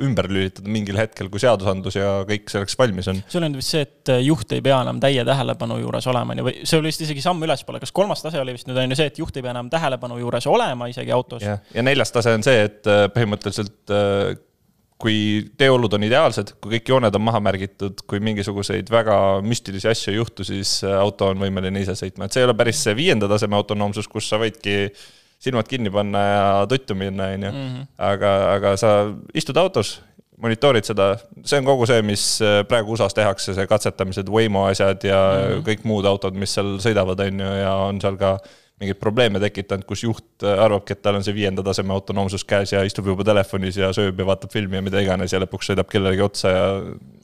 ümber 0.02 0.26
lülitada 0.32 0.70
mingil 0.74 0.98
hetkel, 0.98 1.30
kui 1.30 1.42
seadusandlus 1.42 1.98
ja 2.00 2.14
kõik 2.30 2.50
selleks 2.50 2.78
valmis 2.80 3.10
on. 3.12 3.20
see 3.30 3.38
oli 3.40 3.52
nüüd 3.52 3.62
vist 3.62 3.76
see, 3.76 3.84
et 3.86 4.14
juht 4.26 4.56
ei 4.56 4.64
pea 4.66 4.80
enam 4.82 5.02
täie 5.04 5.26
tähelepanu 5.28 5.78
juures 5.84 6.08
olema, 6.10 6.34
on 6.34 6.42
ju, 6.42 6.48
või 6.48 6.56
see 6.64 6.80
oli 6.80 6.90
vist 6.90 7.04
isegi 7.06 7.22
samm 7.22 7.46
ülespoole, 7.46 7.82
kas 7.84 7.94
kolmas 7.94 8.26
tase 8.26 8.42
oli 8.42 8.56
vist 8.58 8.70
nüüd 8.70 8.82
on 8.82 8.96
ju 8.96 8.98
see, 8.98 9.12
et 9.14 9.22
juht 9.22 9.38
ei 9.38 9.46
pea 9.46 9.54
enam 9.54 9.70
tähelepanu 9.74 10.18
juures 10.24 10.50
olema 10.50 10.90
isegi 10.90 11.14
autos? 11.14 11.46
ja, 11.46 11.60
ja 11.76 11.86
neljas 11.86 12.14
tase 12.16 12.34
on 12.34 12.46
see, 12.46 12.66
et 12.72 12.90
äh, 12.90 13.06
põhimõtteliselt 13.14 13.94
äh, 13.94 14.34
kui 15.04 15.18
teeolud 15.60 15.94
on 15.94 16.06
ideaalsed, 16.08 16.56
kui 16.64 16.78
kõik 16.78 16.94
jooned 16.94 17.18
on 17.18 17.26
maha 17.26 17.42
märgitud, 17.44 18.06
kui 18.10 18.22
mingisuguseid 18.24 18.90
väga 18.94 19.18
müstilisi 19.46 19.90
asju 19.92 20.14
ei 20.14 20.22
juhtu, 20.24 20.46
siis 20.48 20.80
äh, 20.88 20.98
auto 20.98 21.30
on 21.34 21.44
võimeline 21.44 21.86
ise 21.86 21.94
sõitma, 22.00 22.26
et 22.26 22.34
see 22.34 22.42
ei 22.42 22.50
ole 22.50 22.58
päris 22.58 22.82
see 22.82 22.98
viienda 22.98 23.30
taseme 23.30 23.60
autonoomsus, 23.60 24.10
kus 24.10 24.32
sa 24.32 24.42
võidki 24.42 24.88
silmad 25.44 25.68
kinni 25.68 25.92
panna 25.92 26.24
ja 26.24 26.48
tuttu 26.72 26.96
minna, 26.96 27.34
on 27.36 27.46
ju. 27.48 27.52
Mhm. 27.52 27.86
aga, 27.98 28.34
aga 28.56 28.76
sa 28.80 28.96
istud 29.36 29.58
autos, 29.60 29.98
monitoorid 30.44 30.88
seda, 30.88 31.14
see 31.46 31.60
on 31.62 31.68
kogu 31.68 31.88
see, 31.90 32.02
mis 32.06 32.24
äh, 32.44 32.62
praegu 32.68 32.96
USA-s 32.96 33.16
tehakse, 33.16 33.56
see 33.56 33.70
katsetamised, 33.70 34.32
Waymo 34.32 34.66
asjad 34.68 35.04
ja 35.08 35.20
mm 35.20 35.46
-hmm. 35.46 35.64
kõik 35.70 35.88
muud 35.88 36.06
autod, 36.10 36.36
mis 36.36 36.54
seal 36.54 36.78
sõidavad, 36.84 37.20
on 37.28 37.40
ju, 37.40 37.54
ja 37.62 37.74
on 37.88 38.02
seal 38.02 38.18
ka 38.20 38.38
mingeid 38.82 39.00
probleeme 39.00 39.40
tekitanud, 39.44 39.86
kus 39.88 40.04
juht 40.04 40.46
äh, 40.46 40.58
arvabki, 40.64 40.96
et 40.96 41.04
tal 41.06 41.20
on 41.20 41.26
see 41.26 41.36
viienda 41.36 41.64
taseme 41.66 41.94
autonoomsus 41.94 42.46
käes 42.48 42.74
ja 42.74 42.82
istub 42.88 43.08
juba 43.12 43.26
telefonis 43.28 43.78
ja 43.78 43.92
sööb 43.96 44.18
ja 44.20 44.26
vaatab 44.28 44.54
filmi 44.54 44.80
ja 44.80 44.86
mida 44.86 45.04
iganes 45.04 45.34
ja 45.34 45.42
lõpuks 45.44 45.70
sõidab 45.70 45.92
kellelegi 45.92 46.26
otsa 46.26 46.54
ja 46.54 46.64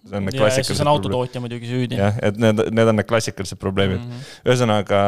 see 0.09 0.17
on 0.17 0.27
need 0.27 0.37
klassikalised. 0.37 0.69
siis 0.69 0.83
on 0.83 0.91
autotootja 0.91 1.41
muidugi 1.41 1.69
süüdi. 1.69 1.97
jah, 1.99 2.19
et 2.25 2.37
need, 2.41 2.61
need 2.69 2.91
on 2.91 2.99
need 2.99 3.09
klassikalised 3.09 3.59
probleemid 3.61 3.97
mm. 3.97 4.13
-hmm. 4.13 4.45
ühesõnaga, 4.45 5.01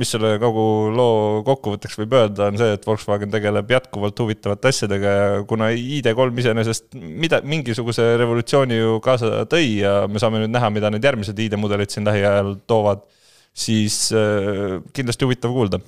mis 0.00 0.14
selle 0.16 0.32
kogu 0.42 0.64
loo 0.96 1.44
kokkuvõtteks 1.46 2.00
võib 2.00 2.16
öelda, 2.18 2.48
on 2.48 2.58
see, 2.60 2.72
et 2.78 2.88
Volkswagen 2.88 3.32
tegeleb 3.36 3.70
jätkuvalt 3.76 4.24
huvitavate 4.24 4.72
asjadega 4.72 5.14
ja 5.20 5.30
kuna 5.44 5.70
ID3 5.76 6.44
iseenesest 6.44 6.90
mida, 6.96 7.44
mingisuguse 7.44 8.16
revolutsiooni 8.20 8.80
ju 8.80 8.98
kaasa 9.04 9.44
tõi 9.50 9.80
ja 9.84 9.94
me 10.08 10.22
saame 10.22 10.42
nüüd 10.42 10.56
näha, 10.56 10.72
mida 10.72 10.90
need 10.92 11.04
järgmised 11.04 11.38
ID-mudelid 11.46 11.92
siin 11.92 12.08
lähiajal 12.08 12.56
toovad 12.70 13.04
siis 13.52 14.12
äh, 14.14 14.78
kindlasti 14.94 15.26
huvitav 15.26 15.52
kuulda. 15.52 15.80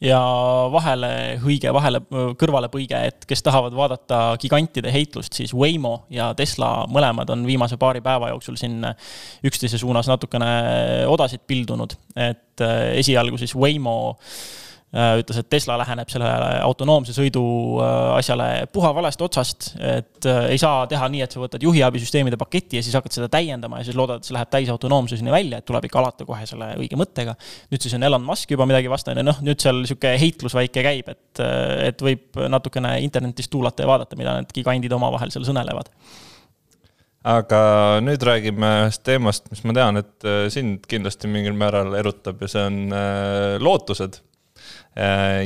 ja 0.00 0.20
vahele 0.72 1.10
hõige, 1.42 1.72
vahele 1.74 2.00
kõrvalepõige, 2.40 3.00
et 3.10 3.26
kes 3.28 3.42
tahavad 3.44 3.74
vaadata 3.76 4.20
gigantide 4.40 4.92
heitlust, 4.92 5.36
siis 5.36 5.52
Waymo 5.54 6.06
ja 6.10 6.30
Tesla 6.38 6.86
mõlemad 6.88 7.30
on 7.34 7.44
viimase 7.46 7.76
paari 7.76 8.00
päeva 8.04 8.30
jooksul 8.32 8.56
siin 8.60 8.84
üksteise 9.44 9.80
suunas 9.80 10.08
natukene 10.08 11.04
odasid 11.08 11.44
pildunud, 11.46 11.96
et 12.16 12.64
äh, 12.64 12.94
esialgu 13.02 13.40
siis 13.40 13.56
Waymo 13.56 14.16
ütles, 14.88 15.36
et 15.36 15.48
Tesla 15.52 15.74
läheneb 15.76 16.08
sellele 16.08 16.60
autonoomse 16.64 17.12
sõidu 17.12 17.42
äh, 17.82 17.90
asjale 18.16 18.46
puha 18.72 18.94
valest 18.96 19.20
otsast, 19.20 19.66
et 19.76 20.28
äh, 20.28 20.46
ei 20.54 20.60
saa 20.60 20.86
teha 20.88 21.10
nii, 21.12 21.20
et 21.26 21.34
sa 21.34 21.42
võtad 21.42 21.64
juhiabisüsteemide 21.64 22.38
paketi 22.40 22.78
ja 22.78 22.84
siis 22.84 22.96
hakkad 22.96 23.12
seda 23.12 23.28
täiendama 23.32 23.82
ja 23.82 23.88
siis 23.88 23.98
loodad, 23.98 24.22
et 24.22 24.28
see 24.28 24.36
läheb 24.36 24.48
täisautonoomsuseni 24.54 25.34
välja, 25.34 25.60
et 25.60 25.66
tuleb 25.68 25.84
ikka 25.84 26.00
alata 26.00 26.24
kohe 26.28 26.46
selle 26.48 26.70
õige 26.80 26.96
mõttega. 26.96 27.34
nüüd 27.68 27.84
siis 27.84 27.98
on 27.98 28.06
Elon 28.08 28.24
Musk 28.24 28.54
juba 28.54 28.64
midagi 28.68 28.88
vastane, 28.88 29.24
noh, 29.26 29.42
nüüd 29.44 29.60
seal 29.60 29.82
niisugune 29.82 30.14
heitlus 30.22 30.56
väike 30.56 30.84
käib, 30.86 31.10
et, 31.12 31.42
et 31.90 32.04
võib 32.08 32.40
natukene 32.48 32.94
internetist 33.04 33.52
tuulata 33.52 33.84
ja 33.84 33.90
vaadata, 33.90 34.16
mida 34.16 34.38
need 34.38 34.54
gigandid 34.56 34.94
omavahel 34.96 35.34
seal 35.34 35.44
sõnelevad 35.48 35.92
aga 37.28 37.60
nüüd 38.00 38.22
räägime 38.24 38.70
ühest 38.86 39.02
teemast, 39.04 39.50
mis 39.52 39.60
ma 39.68 39.74
tean, 39.76 40.00
et 40.00 40.28
sind 40.54 40.86
kindlasti 40.88 41.28
mingil 41.28 41.52
määral 41.60 41.92
erutab 41.98 42.40
ja 42.40 42.48
see 42.48 42.64
on 42.70 42.80
lootused 43.60 44.22
Äh, 44.22 44.27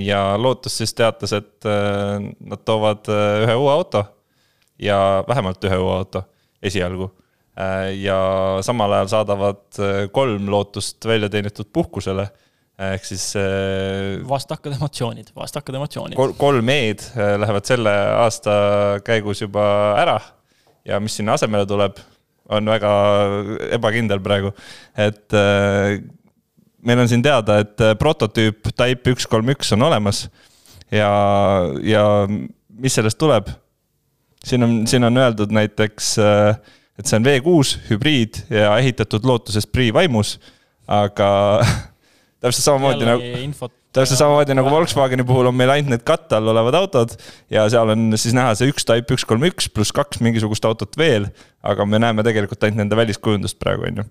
ja 0.01 0.21
Lotus 0.41 0.79
siis 0.81 0.95
teatas, 0.97 1.35
et 1.37 1.67
äh, 1.69 2.21
nad 2.41 2.63
toovad 2.65 3.09
äh, 3.13 3.43
ühe 3.45 3.57
uue 3.61 3.73
auto 3.73 4.05
ja 4.81 5.25
vähemalt 5.29 5.65
ühe 5.69 5.79
uue 5.79 5.97
auto 5.97 6.25
esialgu. 6.63 7.11
ja 8.01 8.17
samal 8.65 8.93
ajal 8.97 9.09
saadavad 9.13 9.81
kolm 10.13 10.47
Lootust 10.49 11.05
välja 11.05 11.29
teenitud 11.29 11.69
puhkusele 11.73 12.25
ehk 12.81 13.05
siis. 13.05 13.27
vastakad 14.29 14.73
emotsioonid, 14.73 15.35
vastakad 15.37 15.77
emotsioonid 15.77 16.17
kol. 16.17 16.33
kolm 16.39 16.69
E-d 16.73 17.05
lähevad 17.45 17.69
selle 17.69 17.93
aasta 18.23 18.55
käigus 19.05 19.45
juba 19.45 19.67
ära 20.01 20.17
ja 20.89 21.01
mis 21.01 21.19
sinna 21.21 21.37
asemele 21.37 21.69
tuleb, 21.69 22.01
on 22.49 22.73
väga 22.73 22.95
ebakindel 23.77 24.25
praegu, 24.25 24.55
et 24.97 25.37
meil 26.87 27.03
on 27.03 27.11
siin 27.11 27.23
teada, 27.25 27.61
et 27.63 27.83
äh, 27.83 27.95
prototüüp 27.99 28.71
Type 28.73 29.15
üks 29.15 29.29
kolm 29.31 29.53
üks 29.55 29.73
on 29.77 29.87
olemas 29.87 30.27
ja, 30.93 31.11
ja 31.87 32.05
mis 32.29 32.99
sellest 32.99 33.21
tuleb? 33.21 33.51
siin 34.43 34.67
on, 34.67 34.81
siin 34.91 35.05
on 35.07 35.23
öeldud 35.23 35.53
näiteks, 35.55 36.17
äh, 36.19 36.57
et 36.99 37.07
see 37.07 37.21
on 37.21 37.27
V6 37.27 37.77
hübriid 37.91 38.43
ja 38.51 38.75
ehitatud 38.83 39.27
Lotuses 39.29 39.69
Prii 39.71 39.93
vaimus, 39.95 40.37
aga 40.91 41.29
täpselt 42.43 42.65
samamoodi 42.67 43.07
nagu, 43.07 43.69
täpselt 43.95 44.19
samamoodi 44.19 44.57
nagu 44.59 44.73
Volkswageni 44.73 45.27
puhul 45.29 45.53
on 45.53 45.57
meil 45.57 45.71
ainult 45.77 45.95
need 45.95 46.07
katte 46.09 46.39
all 46.39 46.51
olevad 46.51 46.81
autod 46.81 47.15
ja 47.53 47.69
seal 47.71 47.95
on 47.95 48.11
siis 48.17 48.35
näha 48.35 48.57
see 48.59 48.73
üks 48.73 48.89
Type 48.89 49.15
üks 49.15 49.27
kolm 49.29 49.47
üks 49.47 49.71
pluss 49.71 49.95
kaks 49.95 50.23
mingisugust 50.25 50.67
autot 50.67 50.99
veel, 50.99 51.31
aga 51.63 51.87
me 51.87 52.03
näeme 52.03 52.27
tegelikult 52.27 52.67
ainult 52.67 52.83
nende 52.83 52.99
väliskujundust 52.99 53.63
praegu, 53.63 53.87
on 53.87 54.03
ju. 54.03 54.11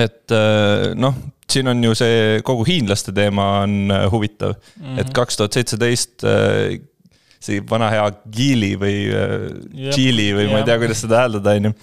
Et 0.00 0.32
äh, 0.32 0.92
noh 0.96 1.16
siin 1.52 1.68
on 1.72 1.84
ju 1.84 1.92
see 1.98 2.40
kogu 2.46 2.64
hiinlaste 2.68 3.14
teema 3.16 3.48
on 3.64 3.92
äh, 3.92 4.06
huvitav 4.12 4.54
mm, 4.54 4.82
-hmm. 4.86 5.00
et 5.00 5.12
kaks 5.16 5.38
tuhat 5.38 5.58
seitseteist 5.58 6.24
äh, 6.24 6.80
see 7.42 7.62
vana 7.70 7.90
hea 7.92 8.08
Geely 8.36 8.74
või 8.80 8.98
äh, 9.10 9.94
Geely 9.96 10.28
või 10.38 10.50
ma 10.52 10.60
ei 10.62 10.68
tea, 10.68 10.78
kuidas 10.82 11.02
seda 11.04 11.24
hääldada, 11.24 11.56
on 11.58 11.70
ju. 11.70 11.78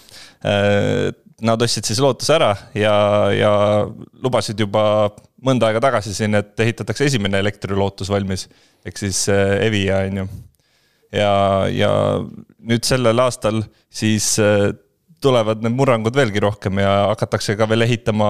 Nad 1.40 1.62
ostsid 1.64 1.88
siis 1.88 2.00
Lootuse 2.04 2.34
ära 2.36 2.50
ja, 2.76 2.94
ja 3.32 3.52
lubasid 4.24 4.60
juba 4.60 4.82
mõnda 5.44 5.70
aega 5.70 5.80
tagasi 5.84 6.12
siin, 6.16 6.36
et 6.36 6.60
ehitatakse 6.60 7.06
esimene 7.08 7.40
elektrilootus 7.40 8.12
valmis. 8.12 8.48
ehk 8.86 8.98
siis 9.00 9.22
Evia, 9.30 10.02
on 10.08 10.18
ju. 10.18 10.26
ja, 11.16 11.32
ja 11.72 11.92
nüüd 12.60 12.88
sellel 12.88 13.24
aastal 13.24 13.64
siis 13.90 14.38
tulevad 15.24 15.64
need 15.64 15.76
murrangud 15.76 16.16
veelgi 16.16 16.42
rohkem 16.44 16.82
ja 16.84 16.92
hakatakse 17.12 17.56
ka 17.60 17.68
veel 17.70 17.86
ehitama 17.86 18.30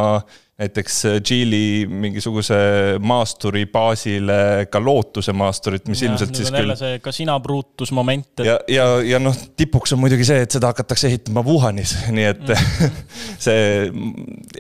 näiteks 0.60 0.96
Geely 1.24 1.88
mingisuguse 1.88 2.58
maasturi 3.00 3.64
baasile 3.72 4.68
ka 4.72 4.82
lootuse 4.84 5.32
maasturit, 5.32 5.86
mis 5.88 6.02
ja, 6.04 6.10
ilmselt 6.10 6.36
siis 6.36 6.52
küll. 6.52 6.74
see 6.76 6.98
Casina 7.04 7.38
Brutus 7.40 7.94
moment 7.96 8.42
et.... 8.42 8.50
ja, 8.50 8.58
ja, 8.68 8.88
ja 9.06 9.22
noh, 9.24 9.38
tipuks 9.60 9.96
on 9.96 10.02
muidugi 10.04 10.28
see, 10.28 10.42
et 10.44 10.58
seda 10.58 10.74
hakatakse 10.74 11.08
ehitama 11.12 11.46
Wuhanis, 11.48 11.96
nii 12.18 12.28
et 12.34 12.44
mm. 12.44 13.00
see 13.46 13.64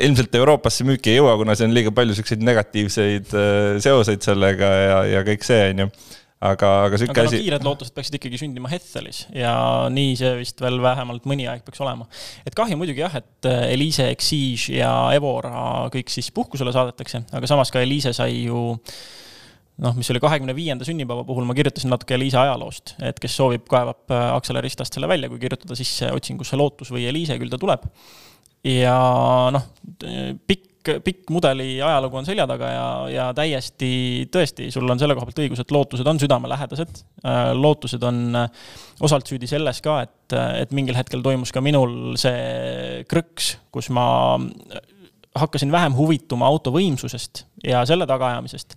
ilmselt 0.07 0.39
Euroopasse 0.39 0.87
müüki 0.87 1.15
ei 1.15 1.19
jõua, 1.19 1.35
kuna 1.41 1.57
see 1.59 1.67
on 1.67 1.75
liiga 1.75 1.91
palju 1.95 2.15
siukseid 2.21 2.47
negatiivseid 2.47 3.35
äh, 3.35 3.75
seoseid 3.83 4.23
sellega 4.23 4.71
ja, 4.85 5.03
ja 5.17 5.27
kõik 5.27 5.43
see, 5.47 5.67
on 5.73 5.85
ju 5.85 5.91
aga, 6.39 6.69
aga 6.87 6.99
sihuke 6.99 7.23
asi. 7.25 7.41
kiired 7.43 7.65
lootused 7.67 7.93
peaksid 7.95 8.15
ikkagi 8.19 8.39
sündima 8.39 8.71
Hethelis 8.71 9.25
ja 9.35 9.53
nii 9.91 10.15
see 10.19 10.33
vist 10.39 10.61
veel 10.63 10.79
vähemalt 10.83 11.27
mõni 11.29 11.49
aeg 11.51 11.65
peaks 11.67 11.81
olema. 11.83 12.07
et 12.47 12.55
kahju 12.55 12.79
muidugi 12.79 13.03
jah, 13.03 13.17
et 13.19 13.49
äh, 13.49 13.65
Eliise, 13.75 14.07
Exige 14.13 14.79
ja 14.79 14.91
Evora 15.15 15.89
kõik 15.93 16.11
siis 16.13 16.31
puhkusele 16.35 16.73
saadetakse, 16.75 17.25
aga 17.35 17.49
samas 17.49 17.73
ka 17.73 17.83
Eliise 17.83 18.15
sai 18.15 18.45
ju 18.45 18.61
noh, 19.79 19.95
mis 19.99 20.09
oli 20.11 20.21
kahekümne 20.23 20.55
viienda 20.55 20.87
sünnipäeva 20.87 21.25
puhul, 21.27 21.47
ma 21.47 21.55
kirjutasin 21.57 21.91
natuke 21.91 22.15
Eliise 22.15 22.39
ajaloost, 22.41 22.95
et 23.03 23.19
kes 23.19 23.35
soovib, 23.35 23.67
kaevab 23.71 24.15
äh, 24.15 24.25
Acceleristast 24.37 24.95
selle 24.95 25.11
välja, 25.11 25.31
kui 25.31 25.41
kirjutada 25.43 25.75
sisse 25.79 26.11
otsingusse 26.15 26.59
Lootus 26.59 26.91
või 26.95 27.07
Eliise, 27.11 27.39
küll 27.41 27.51
ta 27.51 27.59
tuleb. 27.59 27.87
ja 28.67 28.95
noh, 29.55 29.69
pikk 30.47 30.67
pikk, 30.89 31.03
pikk 31.05 31.33
mudeli 31.33 31.77
ajalugu 31.81 32.19
on 32.19 32.27
selja 32.27 32.45
taga 32.49 32.69
ja, 32.71 32.85
ja 33.13 33.27
täiesti 33.37 33.91
tõesti, 34.31 34.69
sul 34.73 34.89
on 34.89 34.99
selle 35.01 35.15
koha 35.17 35.29
pealt 35.29 35.41
õigus, 35.43 35.61
et 35.63 35.73
lootused 35.73 36.07
on 36.07 36.19
südamelähedased. 36.21 37.03
Äh, 37.25 37.51
lootused 37.57 38.03
on 38.07 38.23
äh, 38.35 38.49
osalt 39.05 39.29
süüdi 39.29 39.49
selles 39.49 39.81
ka, 39.85 40.01
et, 40.07 40.37
et 40.63 40.73
mingil 40.75 40.97
hetkel 40.97 41.23
toimus 41.25 41.53
ka 41.55 41.63
minul 41.63 42.15
see 42.19 43.03
krõks, 43.09 43.55
kus 43.73 43.91
ma 43.93 44.07
hakkasin 45.39 45.71
vähem 45.71 45.95
huvituma 45.95 46.47
auto 46.49 46.73
võimsusest 46.73 47.45
ja 47.63 47.83
selle 47.87 48.07
tagaajamisest 48.09 48.75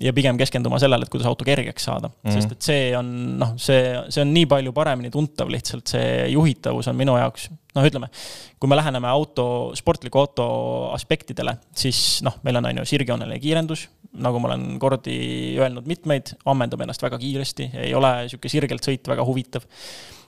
ja 0.00 0.12
pigem 0.16 0.38
keskenduma 0.40 0.78
sellele, 0.80 1.04
et 1.04 1.12
kuidas 1.12 1.28
auto 1.28 1.44
kergeks 1.44 1.84
saada 1.84 2.08
mm. 2.08 2.14
-hmm. 2.24 2.36
sest 2.36 2.52
et 2.54 2.68
see 2.68 2.84
on 2.96 3.10
noh, 3.40 3.54
see, 3.60 3.80
see 4.08 4.22
on 4.24 4.32
nii 4.34 4.46
palju 4.50 4.72
paremini 4.76 5.10
tuntav 5.12 5.50
lihtsalt, 5.52 5.86
see 5.92 6.28
juhitavus 6.32 6.88
on 6.88 6.96
minu 6.96 7.16
jaoks, 7.20 7.48
noh, 7.76 7.86
ütleme, 7.86 8.08
kui 8.60 8.70
me 8.70 8.78
läheneme 8.78 9.08
auto, 9.08 9.46
sportliku 9.78 10.22
auto 10.22 10.46
aspektidele, 10.96 11.56
siis 11.76 12.20
noh, 12.26 12.38
meil 12.46 12.60
on, 12.60 12.70
on 12.70 12.80
ju, 12.82 12.86
sirgjooneline 12.94 13.40
kiirendus, 13.42 13.88
nagu 14.24 14.40
ma 14.42 14.50
olen 14.50 14.78
kordi 14.82 15.18
öelnud 15.60 15.86
mitmeid, 15.86 16.34
ammendab 16.50 16.80
ennast 16.86 17.02
väga 17.02 17.18
kiiresti, 17.20 17.70
ei 17.86 17.94
ole 17.94 18.14
niisugune 18.24 18.56
sirgelt 18.56 18.86
sõit 18.86 19.08
väga 19.08 19.24
huvitav. 19.26 19.68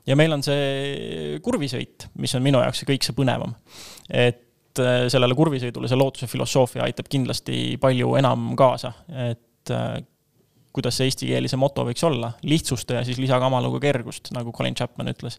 ja 0.06 0.16
meil 0.18 0.32
on 0.32 0.42
see 0.42 1.38
kurvisõit, 1.42 2.10
mis 2.18 2.34
on 2.34 2.42
minu 2.44 2.60
jaoks 2.60 2.84
kõik 2.84 3.06
see 3.06 3.16
põnevam. 3.16 3.54
et 4.10 4.48
sellele 5.12 5.34
kurvisõidule 5.36 5.88
see 5.88 5.98
lootuse 6.00 6.26
filosoofia 6.26 6.84
aitab 6.86 7.08
kindlasti 7.12 7.76
palju 7.80 8.14
enam 8.16 8.54
kaasa, 8.56 8.92
et 9.28 9.42
et 9.62 9.74
äh, 9.74 10.02
kuidas 10.72 10.96
see 10.98 11.10
eestikeelise 11.10 11.58
moto 11.60 11.84
võiks 11.86 12.04
olla, 12.08 12.32
lihtsusta 12.48 13.00
ja 13.00 13.06
siis 13.06 13.20
lisa 13.20 13.38
kamaluga 13.42 13.80
kergust, 13.82 14.32
nagu 14.34 14.54
Colin 14.56 14.76
Chapman 14.78 15.12
ütles. 15.12 15.38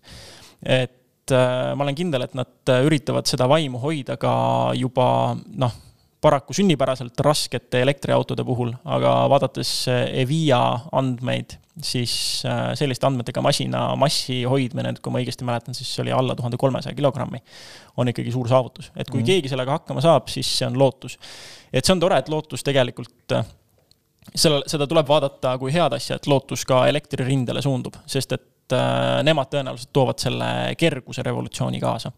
et 0.64 1.32
äh, 1.32 1.74
ma 1.76 1.84
olen 1.84 1.98
kindel, 1.98 2.28
et 2.28 2.38
nad 2.38 2.76
üritavad 2.86 3.28
seda 3.30 3.50
vaimu 3.50 3.82
hoida 3.84 4.18
ka 4.22 4.36
juba 4.78 5.08
noh 5.36 5.82
paraku 6.24 6.56
sünnipäraselt 6.56 7.20
raskete 7.20 7.82
elektriautode 7.84 8.46
puhul, 8.48 8.72
aga 8.88 9.12
vaadates 9.32 9.72
Evia 9.92 10.60
andmeid, 10.96 11.58
siis 11.84 12.14
äh, 12.48 12.70
selliste 12.80 13.08
andmetega 13.10 13.42
masina 13.44 13.82
massi 14.00 14.44
hoidmine, 14.48 14.94
kui 15.04 15.12
ma 15.14 15.20
õigesti 15.20 15.48
mäletan, 15.48 15.76
siis 15.76 15.90
see 15.92 16.06
oli 16.06 16.14
alla 16.16 16.38
tuhande 16.40 16.60
kolmesaja 16.62 16.96
kilogrammi, 16.96 17.42
on 18.00 18.14
ikkagi 18.14 18.32
suur 18.32 18.48
saavutus. 18.48 18.92
et 18.96 19.10
kui 19.10 19.20
mm. 19.20 19.28
keegi 19.32 19.52
sellega 19.52 19.80
hakkama 19.80 20.04
saab, 20.06 20.32
siis 20.32 20.48
see 20.60 20.70
on 20.70 20.80
lootus. 20.80 21.18
et 21.74 21.84
see 21.84 21.96
on 21.96 22.06
tore, 22.06 22.22
et 22.24 22.32
lootus 22.32 22.64
tegelikult 22.64 23.36
äh, 24.24 24.34
selle, 24.36 24.64
seda 24.72 24.88
tuleb 24.90 25.08
vaadata 25.10 25.58
kui 25.62 25.74
head 25.76 25.98
asja, 26.00 26.18
et 26.20 26.28
lootus 26.32 26.66
ka 26.70 26.86
elektririndele 26.92 27.64
suundub, 27.66 27.98
sest 28.10 28.38
et 28.38 28.76
äh, 28.76 29.22
nemad 29.28 29.52
tõenäoliselt 29.54 29.94
toovad 29.94 30.24
selle 30.24 30.50
kerguse 30.80 31.26
revolutsiooni 31.26 31.82
kaasa 31.84 32.14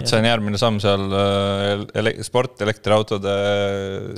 et 0.00 0.10
see 0.10 0.18
on 0.18 0.26
järgmine 0.26 0.58
samm 0.60 0.80
seal 0.82 1.04
äh, 1.14 1.84
ele 2.00 2.12
sport 2.26 2.62
elektriautode 2.64 3.34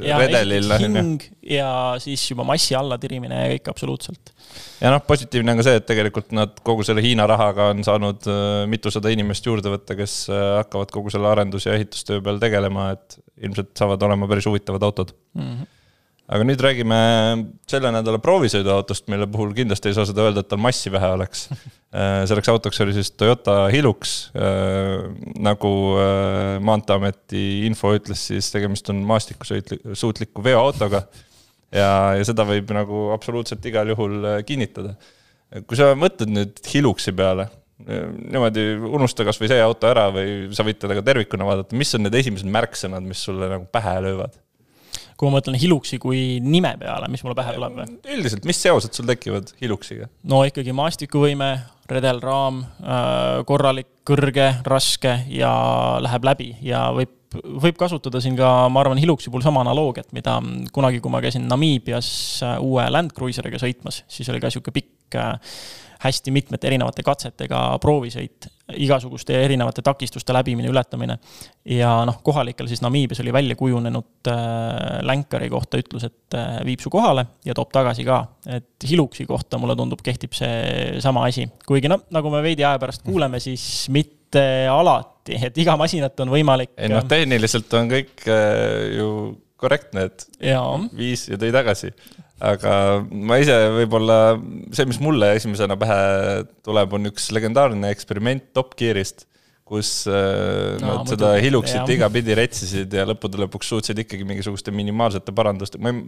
ja, 0.05 0.19
redelil. 0.21 0.73
hing 0.81 1.27
ja 1.47 1.69
siis 2.03 2.25
juba 2.31 2.47
massi 2.49 2.77
allatirimine 2.79 3.43
ja 3.43 3.53
kõik 3.53 3.71
absoluutselt. 3.73 4.33
ja 4.81 4.93
noh, 4.95 5.03
positiivne 5.09 5.53
on 5.53 5.61
ka 5.61 5.67
see, 5.69 5.81
et 5.81 5.89
tegelikult 5.89 6.33
nad 6.37 6.57
kogu 6.67 6.87
selle 6.87 7.05
Hiina 7.05 7.29
rahaga 7.29 7.71
on 7.75 7.85
saanud 7.87 8.29
äh, 8.31 8.65
mitusada 8.71 9.13
inimest 9.13 9.47
juurde 9.49 9.73
võtta, 9.73 9.99
kes 9.99 10.19
äh, 10.33 10.45
hakkavad 10.63 10.93
kogu 10.95 11.13
selle 11.13 11.31
arendus- 11.33 11.69
ja 11.69 11.77
ehitustöö 11.77 12.25
peal 12.25 12.41
tegelema, 12.43 12.91
et 12.97 13.21
ilmselt 13.45 13.75
saavad 13.77 14.03
olema 14.09 14.29
päris 14.31 14.49
huvitavad 14.49 14.87
autod 14.89 15.17
mm. 15.35 15.49
-hmm 15.49 15.73
aga 16.27 16.47
nüüd 16.47 16.63
räägime 16.63 16.99
selle 17.71 17.91
nädala 17.95 18.19
proovisõiduautost, 18.23 19.07
mille 19.13 19.29
puhul 19.31 19.53
kindlasti 19.55 19.91
ei 19.91 19.97
saa 19.97 20.07
seda 20.09 20.25
öelda, 20.27 20.43
et 20.43 20.51
tal 20.51 20.63
massi 20.63 20.93
vähe 20.93 21.17
oleks. 21.19 21.49
Äh, 21.97 22.27
selleks 22.29 22.51
autoks 22.51 22.81
oli 22.83 22.93
siis 22.93 23.09
Toyota 23.17 23.71
Hilux, 23.73 24.11
äh, 24.37 25.07
nagu 25.41 25.71
äh, 25.97 26.59
Maanteeameti 26.61 27.63
info 27.65 27.95
ütles, 27.97 28.27
siis 28.27 28.51
tegemist 28.53 28.91
on 28.93 28.99
maastikusõitliku 29.07 30.45
veoautoga. 30.45 31.07
ja, 31.73 31.89
ja 32.19 32.27
seda 32.27 32.45
võib 32.45 32.75
nagu 32.77 33.07
absoluutselt 33.15 33.65
igal 33.71 33.95
juhul 33.95 34.19
kinnitada. 34.45 34.93
kui 35.65 35.79
sa 35.79 35.95
mõtled 35.97 36.35
nüüd 36.35 36.61
Hiluxi 36.75 37.15
peale, 37.17 37.49
niimoodi 37.87 38.67
unusta 38.77 39.25
kasvõi 39.25 39.55
see 39.55 39.63
auto 39.63 39.89
ära 39.89 40.11
või 40.13 40.51
sa 40.59 40.67
võid 40.67 40.83
teda 40.83 40.99
ka 40.99 41.07
tervikuna 41.07 41.49
vaadata, 41.49 41.81
mis 41.81 41.97
on 41.97 42.05
need 42.05 42.19
esimesed 42.19 42.51
märksõnad, 42.51 43.09
mis 43.09 43.25
sulle 43.25 43.49
nagu 43.55 43.71
pähe 43.73 43.97
löövad? 44.05 44.37
Kui 45.17 45.29
ma 45.29 45.39
mõtlen 45.39 45.59
Hiluxi 45.61 45.99
kui 46.03 46.39
nime 46.45 46.75
peale, 46.81 47.09
mis 47.13 47.25
mulle 47.25 47.37
pähe 47.39 47.55
tuleb 47.57 47.79
või? 47.81 47.99
üldiselt, 48.17 48.47
mis 48.49 48.61
seosed 48.63 48.97
sul 48.97 49.09
tekivad 49.09 49.53
Hiluxiga? 49.63 50.11
no 50.29 50.43
ikkagi 50.49 50.75
maastikuvõime, 50.77 51.51
redelraam, 51.91 52.65
äh, 52.83 53.45
korralik, 53.49 53.91
kõrge, 54.07 54.51
raske 54.67 55.21
ja 55.33 55.53
läheb 56.05 56.27
läbi 56.29 56.51
ja 56.67 56.89
võib 56.97 57.15
võib 57.37 57.77
kasutada 57.77 58.21
siin 58.23 58.37
ka, 58.39 58.49
ma 58.73 58.81
arvan, 58.81 59.01
Hiluxi 59.03 59.31
puhul 59.33 59.45
sama 59.45 59.61
analoogiat, 59.65 60.09
mida 60.17 60.39
kunagi, 60.73 61.03
kui 61.05 61.13
ma 61.13 61.21
käisin 61.25 61.49
Namiibias 61.51 62.09
äh, 62.47 62.59
uue 62.65 62.87
Land 62.91 63.13
Cruiseriga 63.17 63.61
sõitmas, 63.61 64.05
siis 64.09 64.31
oli 64.33 64.41
ka 64.41 64.51
niisugune 64.51 64.77
pikk 64.79 64.96
äh, 65.15 65.39
hästi 66.03 66.33
mitmete 66.35 66.69
erinevate 66.69 67.05
katsetega 67.07 67.61
proovisõit, 67.83 68.49
igasuguste 68.83 69.37
erinevate 69.45 69.83
takistuste 69.87 70.35
läbimine, 70.35 70.69
ületamine. 70.73 71.19
ja 71.71 71.93
noh, 72.09 72.19
kohalikel 72.25 72.69
siis 72.69 72.83
Namiibias 72.85 73.21
oli 73.23 73.33
välja 73.33 73.57
kujunenud 73.57 74.31
äh, 74.31 74.37
länkari 75.07 75.49
kohta 75.53 75.81
ütlus, 75.81 76.07
et 76.09 76.37
äh, 76.37 76.59
viib 76.67 76.83
su 76.85 76.93
kohale 76.93 77.27
ja 77.47 77.55
toob 77.57 77.73
tagasi 77.73 78.05
ka. 78.07 78.23
et 78.59 78.89
Hiluxi 78.91 79.27
kohta 79.27 79.59
mulle 79.63 79.77
tundub, 79.79 80.03
kehtib 80.05 80.37
see 80.37 81.01
sama 81.05 81.27
asi, 81.31 81.47
kuigi 81.67 81.91
noh, 81.93 82.05
nagu 82.15 82.33
me 82.35 82.43
veidi 82.45 82.67
aja 82.67 82.81
pärast 82.83 83.07
kuuleme, 83.07 83.41
siis 83.43 83.87
mitte 83.95 84.45
alati, 84.71 85.39
et 85.49 85.59
iga 85.63 85.79
masinat 85.81 86.21
on 86.21 86.35
võimalik. 86.35 86.75
ei 86.77 86.93
noh, 86.93 87.07
tehniliselt 87.09 87.73
on 87.79 87.91
kõik 87.95 88.29
äh, 88.29 88.99
ju 88.99 89.11
korrektne, 89.57 90.11
et 90.11 90.29
viis 90.93 91.29
ja 91.31 91.41
tõi 91.41 91.55
tagasi 91.55 91.95
aga 92.45 92.73
ma 93.09 93.39
ise 93.41 93.55
võib-olla, 93.79 94.19
see, 94.75 94.87
mis 94.89 95.01
mulle 95.03 95.33
esimesena 95.39 95.79
pähe 95.81 96.45
tuleb, 96.67 96.97
on 96.99 97.11
üks 97.13 97.31
legendaarne 97.33 97.93
eksperiment 97.95 98.51
Top 98.57 98.77
Gearist, 98.79 99.25
kus 99.67 100.05
äh, 100.11 100.77
no, 100.83 101.01
nad 101.01 101.11
seda 101.11 101.35
Hiluxit 101.43 101.89
igapidi 101.97 102.37
retsisid 102.39 102.93
ja 102.93 103.07
lõppude 103.09 103.41
lõpuks 103.43 103.73
suutsid 103.73 104.05
ikkagi 104.05 104.29
mingisuguste 104.29 104.75
minimaalsete 104.75 105.35
paranduste, 105.35 105.81
ma 105.83 105.95
ei, 105.95 106.05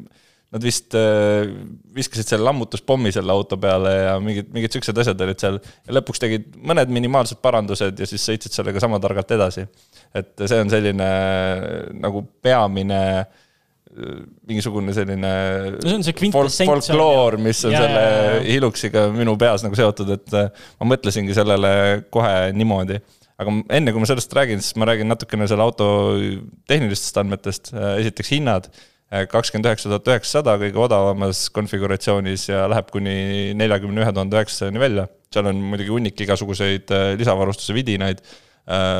nad 0.52 0.64
vist 0.64 0.94
äh, 0.96 1.48
viskasid 1.96 2.28
selle 2.28 2.46
lammutuspommi 2.46 3.10
selle 3.12 3.32
auto 3.34 3.58
peale 3.60 3.96
ja 3.96 4.14
mingid, 4.22 4.52
mingid 4.54 4.76
siuksed 4.76 5.00
asjad 5.00 5.24
olid 5.24 5.42
seal. 5.42 5.58
Ja 5.88 5.96
lõpuks 5.98 6.22
tegid 6.22 6.54
mõned 6.60 6.92
minimaalsed 6.92 7.40
parandused 7.44 8.00
ja 8.00 8.08
siis 8.08 8.24
sõitsid 8.30 8.56
sellega 8.56 8.80
sama 8.84 9.00
targalt 9.02 9.36
edasi. 9.36 9.66
et 10.16 10.32
see 10.44 10.62
on 10.62 10.70
selline 10.72 11.10
nagu 12.00 12.24
peamine 12.44 13.02
äh, 13.18 13.44
mingisugune 14.48 14.92
selline 14.96 15.30
no 15.74 15.84
see 15.84 15.96
on 15.96 16.04
see 16.06 16.16
kvintessents 16.16 16.90
folkloor, 16.90 17.38
mis 17.42 17.60
on 17.66 17.74
ja, 17.74 17.84
selle. 17.84 18.02
Hiluxiga 18.46 19.06
minu 19.14 19.34
peas 19.40 19.64
nagu 19.64 19.78
seotud, 19.78 20.12
et 20.18 20.36
äh, 20.36 20.50
ma 20.80 20.90
mõtlesingi 20.92 21.36
sellele 21.36 21.72
kohe 22.14 22.52
niimoodi. 22.56 23.00
aga 23.38 23.54
enne, 23.78 23.94
kui 23.94 24.02
ma 24.02 24.08
sellest 24.10 24.32
räägin, 24.34 24.62
siis 24.64 24.76
ma 24.80 24.88
räägin 24.90 25.08
natukene 25.08 25.46
selle 25.50 25.64
auto 25.64 25.88
tehnilistest 26.70 27.20
andmetest, 27.22 27.72
äh, 27.74 27.94
esiteks 28.02 28.32
hinnad, 28.34 28.68
äh, 29.12 29.24
kakskümmend 29.30 29.70
üheksa 29.70 29.90
tuhat 29.92 30.10
üheksasada 30.12 30.58
kõige 30.60 30.82
odavamas 30.84 31.46
konfiguratsioonis 31.54 32.48
ja 32.50 32.66
läheb 32.70 32.90
kuni 32.92 33.54
neljakümne 33.58 34.04
ühe 34.04 34.12
tuhande 34.12 34.40
üheksasajani 34.40 34.84
välja. 34.84 35.08
seal 35.32 35.48
on 35.50 35.58
muidugi 35.70 35.92
hunnik 35.92 36.20
igasuguseid 36.24 36.92
lisavarustuse 37.20 37.74
vidinaid 37.76 38.22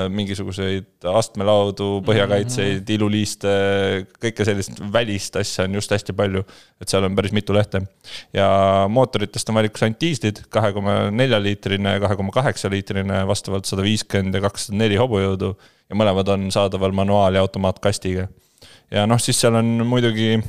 mingisuguseid 0.08 1.04
astmelaudu, 1.12 1.98
põhjakaitseid 2.06 2.78
mm, 2.78 2.84
-hmm. 2.84 2.92
iluliiste, 2.94 3.50
kõike 4.22 4.46
sellist 4.48 4.78
välist 4.92 5.36
asja 5.36 5.66
on 5.68 5.74
just 5.76 5.90
hästi 5.92 6.14
palju. 6.16 6.44
et 6.80 6.88
seal 6.88 7.04
on 7.04 7.16
päris 7.16 7.34
mitu 7.36 7.52
lehte. 7.52 7.82
ja 8.32 8.48
mootoritest 8.88 9.48
on 9.48 9.58
valikus 9.60 9.82
ainult 9.82 10.00
diislid, 10.00 10.40
kahe 10.48 10.72
koma 10.72 11.10
nelja 11.10 11.40
liitrine, 11.42 11.98
kahe 12.00 12.16
koma 12.16 12.32
kaheksa 12.32 12.70
liitrine, 12.70 13.26
vastavalt 13.26 13.68
sada 13.68 13.82
viiskümmend 13.82 14.34
ja 14.34 14.40
kakssada 14.40 14.78
neli 14.78 14.96
hobujõudu. 14.96 15.56
ja 15.90 15.96
mõlemad 15.96 16.28
on 16.28 16.50
saadaval 16.52 16.92
manuaal- 16.92 17.34
ja 17.34 17.40
automaatkastiga. 17.40 18.28
ja 18.90 19.06
noh, 19.06 19.20
siis 19.20 19.40
seal 19.40 19.54
on 19.54 19.84
muidugi 19.86 20.40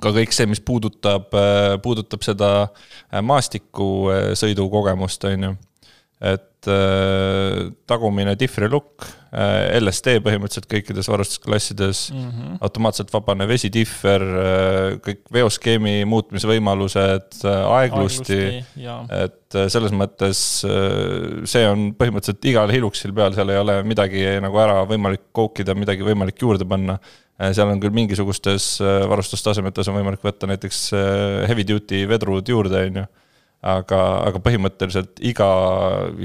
ka 0.00 0.12
kõik 0.14 0.30
see, 0.30 0.46
mis 0.46 0.60
puudutab, 0.60 1.34
puudutab 1.82 2.22
seda 2.22 2.68
maastikusõidu 3.10 4.70
kogemust, 4.70 5.24
on 5.24 5.42
ju 5.42 5.56
et 6.20 6.68
äh, 6.68 7.70
tagumine 7.88 8.34
diffri 8.36 8.68
lukk 8.68 9.06
äh,, 9.32 9.78
LSD 9.78 10.18
põhimõtteliselt 10.20 10.66
kõikides 10.68 11.08
varustusklassides 11.08 12.02
mm, 12.12 12.26
-hmm. 12.26 12.58
automaatselt 12.66 13.12
vabane 13.14 13.46
vesidiffer 13.48 14.24
äh,, 14.24 14.98
kõik 15.00 15.22
veoskeemi 15.32 16.04
muutmise 16.04 16.50
võimalused 16.50 17.40
äh,, 17.40 17.62
aeglusti, 17.78 18.40
et 19.16 19.56
äh, 19.56 19.70
selles 19.72 19.96
mõttes 19.96 20.42
äh, 20.68 21.40
see 21.48 21.64
on 21.68 21.88
põhimõtteliselt 21.96 22.44
igal 22.52 22.74
Hiluxil 22.74 23.16
peal, 23.16 23.32
seal 23.32 23.54
ei 23.54 23.62
ole 23.62 23.78
midagi 23.88 24.26
nagu 24.44 24.60
ära 24.60 24.84
võimalik 24.90 25.30
koukida, 25.32 25.74
midagi 25.74 26.04
võimalik 26.04 26.36
juurde 26.44 26.68
panna. 26.68 26.98
Äh, 27.40 27.54
seal 27.56 27.72
on 27.72 27.80
küll 27.80 27.96
mingisugustes 27.96 28.74
äh, 28.84 29.00
varustustasemetes 29.08 29.88
on 29.88 29.96
võimalik 29.96 30.20
võtta 30.20 30.50
näiteks 30.50 30.90
heavy 31.48 31.64
duty 31.64 32.04
vedrud 32.12 32.52
juurde, 32.52 32.84
on 32.90 33.02
ju 33.02 33.08
aga, 33.60 34.00
aga 34.28 34.42
põhimõtteliselt 34.42 35.20
iga 35.26 35.48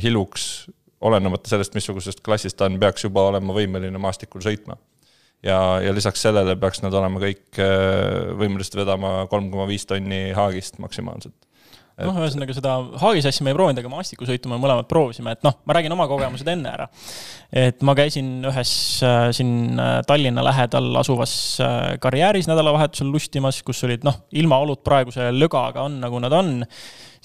Hilux, 0.01 0.65
olenemata 1.05 1.51
sellest, 1.51 1.75
missugusest 1.75 2.23
klassist 2.25 2.57
ta 2.59 2.69
on, 2.69 2.79
peaks 2.81 3.05
juba 3.05 3.27
olema 3.29 3.55
võimeline 3.55 3.99
maastikul 4.01 4.43
sõitma. 4.45 4.77
ja, 5.43 5.79
ja 5.83 5.93
lisaks 5.93 6.23
sellele 6.25 6.55
peaks 6.57 6.81
nad 6.81 6.93
olema 6.95 7.21
kõik 7.21 7.59
äh, 7.61 8.31
võimelised 8.39 8.77
vedama 8.79 9.25
kolm 9.31 9.51
koma 9.51 9.67
viis 9.69 9.85
tonni 9.85 10.29
haagist 10.35 10.79
maksimaalselt 10.79 11.35
noh, 11.95 12.17
ühesõnaga 12.19 12.55
seda 12.55 12.73
haagisassi 12.99 13.43
me 13.43 13.53
ei 13.53 13.55
proovinud, 13.55 13.79
aga 13.79 13.91
maastikusõitu 13.91 14.49
me 14.51 14.57
mõlemad 14.59 14.87
proovisime, 14.89 15.35
et 15.35 15.45
noh, 15.47 15.53
ma 15.63 15.75
räägin 15.77 15.93
oma 15.95 16.07
kogemused 16.11 16.47
enne 16.51 16.71
ära. 16.71 16.87
et 17.51 17.83
ma 17.87 17.95
käisin 17.95 18.47
ühes 18.47 18.73
äh, 19.03 19.29
siin 19.35 19.79
äh, 19.79 19.99
Tallinna 20.07 20.43
lähedal 20.43 20.89
asuvas 21.03 21.35
karjääris 22.03 22.49
nädalavahetusel 22.51 23.11
lustimas, 23.11 23.61
kus 23.63 23.83
olid 23.87 24.07
noh, 24.07 24.23
ilmaolud 24.31 24.83
praeguse 24.87 25.29
lögaga 25.35 25.85
on, 25.87 25.99
nagu 26.03 26.23
nad 26.23 26.35
on 26.35 26.55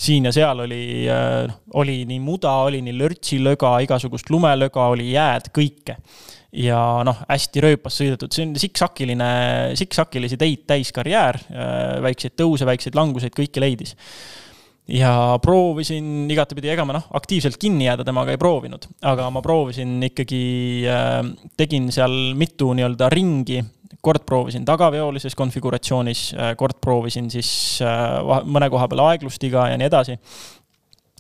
siin 0.01 0.29
ja 0.29 0.33
seal 0.35 0.65
oli, 0.65 0.83
noh, 1.07 1.61
oli 1.81 2.03
nii 2.09 2.21
muda, 2.25 2.53
oli 2.67 2.81
nii 2.85 2.97
lörtsilöga, 2.97 3.77
igasugust 3.85 4.31
lumelöga, 4.33 4.89
oli 4.95 5.11
jääd, 5.13 5.51
kõike. 5.57 5.99
ja 6.57 6.81
noh, 7.07 7.21
hästi 7.29 7.63
rööpas 7.63 8.01
sõidetud, 8.01 8.33
see 8.35 8.49
on 8.49 8.55
siksakiline, 8.59 9.31
siksakilisi 9.79 10.39
teid 10.41 10.65
täis 10.67 10.91
karjäär, 10.95 11.39
äh, 11.53 11.99
väikseid 12.03 12.35
tõuse, 12.41 12.67
väikseid 12.67 12.97
languseid, 12.99 13.37
kõike 13.37 13.63
leidis. 13.63 13.95
Ja 14.91 15.37
proovisin 15.39 16.25
igatepidi, 16.33 16.73
ega 16.73 16.83
ma 16.89 16.97
noh, 16.97 17.05
aktiivselt 17.15 17.61
kinni 17.63 17.87
jääda 17.87 18.03
temaga 18.09 18.33
ei 18.35 18.41
proovinud, 18.41 18.89
aga 19.07 19.29
ma 19.31 19.43
proovisin 19.45 20.01
ikkagi 20.09 20.41
äh,, 20.91 21.21
tegin 21.61 21.93
seal 21.95 22.33
mitu 22.41 22.73
nii-öelda 22.75 23.13
ringi 23.13 23.61
kord 24.01 24.23
proovisin 24.27 24.65
tagaveolises 24.65 25.35
konfiguratsioonis, 25.39 26.31
kord 26.57 26.79
proovisin 26.81 27.31
siis 27.33 27.51
mõne 28.47 28.71
koha 28.71 28.87
peal 28.89 29.03
aeglustiga 29.09 29.67
ja 29.73 29.79
nii 29.81 29.89
edasi 29.91 30.17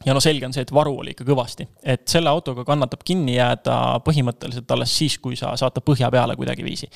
ja 0.07 0.15
no 0.17 0.23
selge 0.23 0.47
on 0.49 0.55
see, 0.55 0.65
et 0.65 0.73
varu 0.75 0.95
oli 1.03 1.15
ikka 1.15 1.27
kõvasti, 1.29 1.67
et 1.83 2.07
selle 2.09 2.31
autoga 2.33 2.65
kannatab 2.69 3.03
kinni 3.07 3.37
jääda 3.37 3.77
põhimõtteliselt 4.07 4.71
alles 4.73 4.95
siis, 4.97 5.19
kui 5.21 5.37
sa 5.39 5.53
saad 5.61 5.77
ta 5.77 5.85
põhja 5.85 6.11
peale 6.13 6.37
kuidagiviisi. 6.41 6.89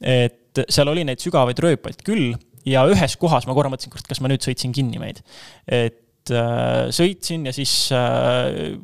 et 0.00 0.64
seal 0.68 0.90
oli 0.90 1.06
neid 1.06 1.22
sügavaid 1.22 1.58
rööpaid 1.62 2.02
küll 2.04 2.34
ja 2.68 2.84
ühes 2.90 3.16
kohas 3.20 3.48
ma 3.48 3.56
korra 3.56 3.70
mõtlesin, 3.72 3.92
kurat, 3.92 4.08
kas 4.08 4.20
ma 4.20 4.30
nüüd 4.32 4.44
sõitsin 4.44 4.74
kinni 4.76 5.00
meid. 5.00 5.22
et 5.66 6.32
äh, 6.32 6.90
sõitsin 6.92 7.46
ja 7.48 7.54
siis 7.56 7.72
äh, 7.92 8.76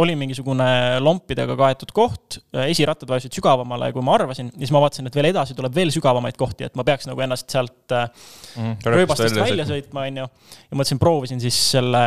oli 0.00 0.14
mingisugune 0.16 0.66
lompidega 1.04 1.54
kaetud 1.58 1.90
koht, 1.92 2.38
esirattad 2.64 3.10
vajusid 3.10 3.34
sügavamale, 3.36 3.90
kui 3.92 4.04
ma 4.04 4.14
arvasin, 4.16 4.48
ja 4.54 4.64
siis 4.64 4.72
ma 4.72 4.80
vaatasin, 4.84 5.08
et 5.10 5.18
veel 5.18 5.28
edasi 5.28 5.56
tuleb 5.58 5.74
veel 5.76 5.92
sügavamaid 5.92 6.38
kohti, 6.40 6.64
et 6.68 6.78
ma 6.78 6.86
peaks 6.88 7.08
nagu 7.10 7.20
ennast 7.24 7.52
sealt 7.52 7.92
mm, 7.92 8.78
rööbastest 8.88 9.36
välja 9.36 9.66
sõitma, 9.68 10.06
on 10.08 10.22
ju. 10.22 10.28
ja 10.64 10.78
mõtlesin, 10.78 11.00
proovisin 11.02 11.42
siis 11.44 11.58
selle 11.74 12.04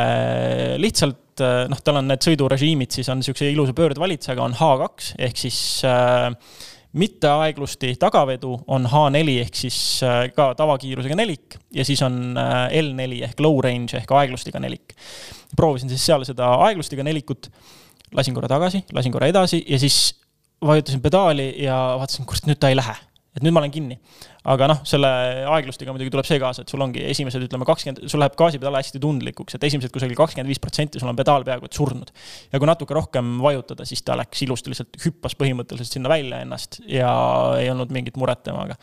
lihtsalt, 0.82 1.44
äh, 1.46 1.66
noh, 1.70 1.84
tal 1.86 2.02
on 2.02 2.10
need 2.10 2.26
sõidurežiimid, 2.26 2.96
siis 2.98 3.12
on 3.14 3.22
niisuguse 3.22 3.52
ilusa 3.54 3.78
pöördvalitsega, 3.78 4.42
on 4.42 4.58
H2 4.58 5.14
ehk 5.30 5.46
siis 5.46 5.60
äh, 5.86 6.32
mitte 6.96 7.28
aeglusti 7.28 7.94
tagavedu 8.00 8.54
on 8.72 8.88
H4 8.92 9.40
ehk 9.44 9.58
siis 9.66 9.80
äh, 10.06 10.26
ka 10.36 10.54
tavakiirusega 10.58 11.18
nelik 11.20 11.60
ja 11.76 11.86
siis 11.88 12.02
on 12.06 12.38
äh, 12.40 12.80
L4 12.82 13.26
ehk 13.30 13.44
low 13.44 13.60
range 13.64 13.98
ehk 14.00 14.16
aeglustiga 14.16 14.62
nelik 14.64 14.96
proovisin 15.56 15.90
siis 15.92 16.06
seal 16.06 16.24
seda 16.28 16.52
aeglustiga 16.68 17.04
nelikut, 17.06 17.50
lasin 18.16 18.36
korra 18.36 18.50
tagasi, 18.52 18.84
lasin 18.94 19.14
korra 19.14 19.30
edasi 19.32 19.64
ja 19.68 19.80
siis 19.82 20.16
vajutasin 20.66 21.02
pedaali 21.02 21.50
ja 21.64 21.78
vaatasin, 22.00 22.26
kurat, 22.28 22.48
nüüd 22.50 22.60
ta 22.60 22.72
ei 22.72 22.78
lähe. 22.78 22.96
Et 23.36 23.44
nüüd 23.44 23.56
ma 23.56 23.62
olen 23.62 23.74
kinni. 23.74 23.98
aga 24.46 24.68
noh, 24.70 24.82
selle 24.88 25.10
aeglustiga 25.50 25.94
muidugi 25.94 26.12
tuleb 26.14 26.28
see 26.28 26.38
kaasa, 26.42 26.64
et 26.64 26.72
sul 26.72 26.84
ongi 26.86 27.02
esimesed, 27.10 27.48
ütleme 27.48 27.66
kakskümmend, 27.68 28.04
sul 28.12 28.22
läheb 28.22 28.38
gaasipedaal 28.40 28.78
hästi 28.78 29.02
tundlikuks, 29.02 29.58
et 29.58 29.66
esimesed 29.68 29.94
kusagil 29.94 30.18
kakskümmend 30.20 30.52
viis 30.52 30.62
protsenti, 30.62 31.02
sul 31.02 31.10
on 31.10 31.18
pedaal 31.18 31.44
peaaegu 31.48 31.68
et 31.68 31.80
surnud. 31.80 32.14
ja 32.52 32.62
kui 32.62 32.70
natuke 32.70 32.96
rohkem 32.96 33.36
vajutada, 33.44 33.88
siis 33.90 34.06
ta 34.06 34.18
läks 34.20 34.46
ilusti, 34.46 34.72
lihtsalt 34.72 35.02
hüppas 35.06 35.38
põhimõtteliselt 35.40 35.98
sinna 35.98 36.12
välja 36.12 36.42
ennast 36.46 36.80
ja 36.88 37.12
ei 37.60 37.70
olnud 37.74 37.94
mingit 37.96 38.18
muret 38.22 38.46
temaga 38.46 38.80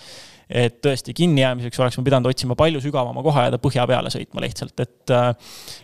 et 0.52 0.78
tõesti 0.84 1.14
kinnijäämiseks 1.16 1.80
oleks 1.80 1.96
ma 1.96 2.04
pidanud 2.04 2.28
otsima 2.28 2.56
palju 2.58 2.82
sügavama 2.84 3.22
koha 3.24 3.46
ja 3.46 3.54
ta 3.54 3.60
põhja 3.62 3.86
peale 3.88 4.10
sõitma 4.12 4.42
lihtsalt, 4.44 4.74
et 4.84 5.12
äh, 5.14 5.30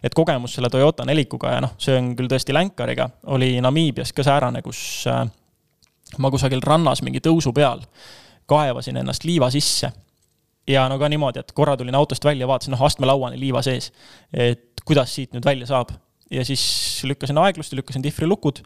et 0.04 0.14
kogemus 0.14 0.58
selle 0.58 0.70
Toyota 0.72 1.06
nelikuga 1.08 1.54
ja 1.54 1.62
noh, 1.64 1.74
see 1.80 1.96
on 1.96 2.12
küll 2.18 2.28
tõesti 2.30 2.56
länkariga, 2.56 3.08
oli 3.34 3.54
Namiibias 3.64 4.12
ka 4.12 4.26
säärane, 4.26 4.60
kus 4.66 4.80
äh, 5.08 5.24
ma 6.18 6.32
kusagil 6.32 6.62
rannas 6.64 7.02
mingi 7.06 7.22
tõusu 7.24 7.54
peal 7.56 7.82
kaevasin 8.48 9.00
ennast 9.02 9.26
liiva 9.28 9.50
sisse 9.54 9.92
ja 10.68 10.84
no 10.90 10.98
ka 11.00 11.08
niimoodi, 11.10 11.42
et 11.42 11.56
korra 11.56 11.76
tulin 11.78 11.96
autost 11.96 12.24
välja, 12.24 12.48
vaatasin, 12.48 12.74
noh, 12.76 12.84
astmelauani 12.88 13.40
liiva 13.40 13.62
sees. 13.64 13.90
et 14.32 14.84
kuidas 14.88 15.14
siit 15.14 15.34
nüüd 15.36 15.46
välja 15.46 15.68
saab. 15.68 15.92
ja 16.30 16.44
siis 16.44 16.62
lükkasin 17.08 17.38
aeglust 17.40 17.72
ja 17.72 17.78
lükkasin 17.80 18.04
dihvrilukud 18.04 18.60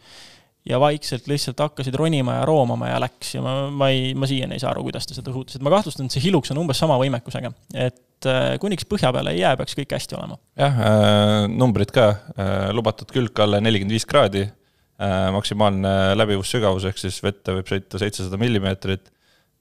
ja 0.67 0.79
vaikselt 0.83 1.27
lihtsalt 1.31 1.61
hakkasid 1.63 1.95
ronima 1.99 2.41
ja 2.41 2.47
roomama 2.47 2.89
ja 2.89 2.99
läks 3.03 3.35
ja 3.37 3.43
ma, 3.43 3.55
ma 3.71 3.89
ei, 3.91 4.15
ma 4.19 4.27
siiani 4.31 4.57
ei 4.57 4.63
saa 4.63 4.71
aru, 4.71 4.85
kuidas 4.87 5.07
ta 5.07 5.15
seda 5.15 5.35
suutis, 5.35 5.59
et 5.59 5.63
ma 5.63 5.71
kahtlustan, 5.75 6.07
et 6.07 6.15
see 6.15 6.23
Hilux 6.27 6.51
on 6.55 6.63
umbes 6.63 6.79
sama 6.79 6.99
võimekusega. 7.03 7.53
et 7.75 8.29
äh, 8.31 8.57
kuniks 8.63 8.87
põhja 8.91 9.13
peale 9.15 9.35
ei 9.35 9.43
jää, 9.43 9.57
peaks 9.59 9.79
kõik 9.79 9.95
hästi 9.95 10.19
olema. 10.19 10.39
jah 10.59 10.83
äh,, 10.87 11.47
numbrid 11.51 11.95
ka 11.95 12.09
äh,, 12.11 12.69
lubatud 12.75 13.11
külg 13.15 13.43
alla 13.43 13.63
nelikümmend 13.63 13.95
viis 13.95 14.07
kraadi 14.07 14.45
äh,, 14.47 15.31
maksimaalne 15.35 16.17
läbivussügavus, 16.19 16.87
ehk 16.91 17.03
siis 17.03 17.23
vette 17.23 17.59
võib 17.59 17.71
sõita 17.71 18.03
seitsesada 18.03 18.39
millimeetrit 18.43 19.12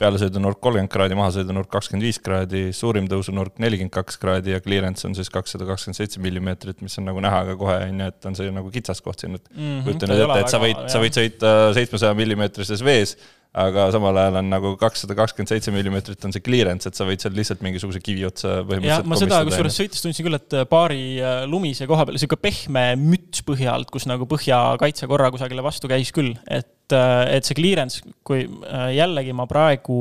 pealesõidunurk 0.01 0.59
kolmkümmend 0.63 0.91
kraadi, 0.91 1.17
mahasõidunurk 1.19 1.69
kakskümmend 1.71 2.07
viis 2.07 2.19
kraadi, 2.23 2.63
suurim 2.75 3.07
tõusunurk 3.11 3.61
nelikümmend 3.61 3.93
kaks 3.93 4.17
kraadi 4.21 4.55
ja 4.55 4.61
clearance 4.63 5.07
on 5.07 5.17
siis 5.17 5.29
kakssada 5.33 5.67
kakskümmend 5.69 5.99
seitse 5.99 6.23
millimeetrit, 6.23 6.81
mis 6.85 6.97
on 7.01 7.07
nagu 7.09 7.21
näha 7.23 7.43
ka 7.51 7.57
kohe, 7.59 7.77
on 7.89 8.01
ju, 8.03 8.09
et 8.13 8.29
on 8.31 8.39
see 8.39 8.55
nagu 8.55 8.73
kitsaskoht 8.73 9.23
siin, 9.23 9.37
et 9.37 9.45
mm 9.53 9.61
-hmm, 9.61 9.83
kujuta 9.87 10.09
nüüd 10.09 10.25
ette, 10.25 10.39
et 10.45 10.55
sa 10.55 10.61
võid, 10.63 10.81
sa 10.91 11.03
võid 11.03 11.19
sõita 11.21 11.53
seitsmesaja 11.77 12.17
millimeetrises 12.17 12.83
vees 12.85 13.15
aga 13.51 13.89
samal 13.91 14.15
ajal 14.15 14.37
on 14.39 14.47
nagu 14.47 14.69
kakssada 14.79 15.15
kakskümmend 15.17 15.51
seitse 15.51 15.73
millimeetrit 15.75 16.23
on 16.23 16.31
see 16.31 16.43
clearance, 16.43 16.87
et 16.87 16.95
sa 16.95 17.03
võid 17.07 17.19
seal 17.23 17.33
lihtsalt 17.35 17.63
mingisuguse 17.65 17.99
kivi 18.03 18.23
otsa 18.23 18.61
põhimõtteliselt. 18.67 19.09
ma 19.11 19.17
seda 19.19 19.39
kusjuures 19.47 19.79
sõites 19.81 20.03
tundsin 20.05 20.27
küll, 20.27 20.37
et 20.37 20.55
paari 20.71 21.01
äh, 21.19 21.41
lumise 21.51 21.87
koha 21.89 22.05
peal 22.07 22.19
sihuke 22.21 22.39
pehme 22.39 22.85
müts 23.01 23.43
põhja 23.47 23.73
alt, 23.75 23.91
kus 23.91 24.07
nagu 24.07 24.27
põhjakaitse 24.31 25.09
korra 25.11 25.27
kusagile 25.35 25.65
vastu 25.65 25.91
käis 25.91 26.13
küll, 26.15 26.31
et, 26.47 26.95
äh, 26.95 27.25
et 27.35 27.47
see 27.47 27.57
clearance, 27.59 27.99
kui 28.27 28.45
äh, 28.47 28.85
jällegi 28.95 29.35
ma 29.35 29.47
praegu 29.51 29.99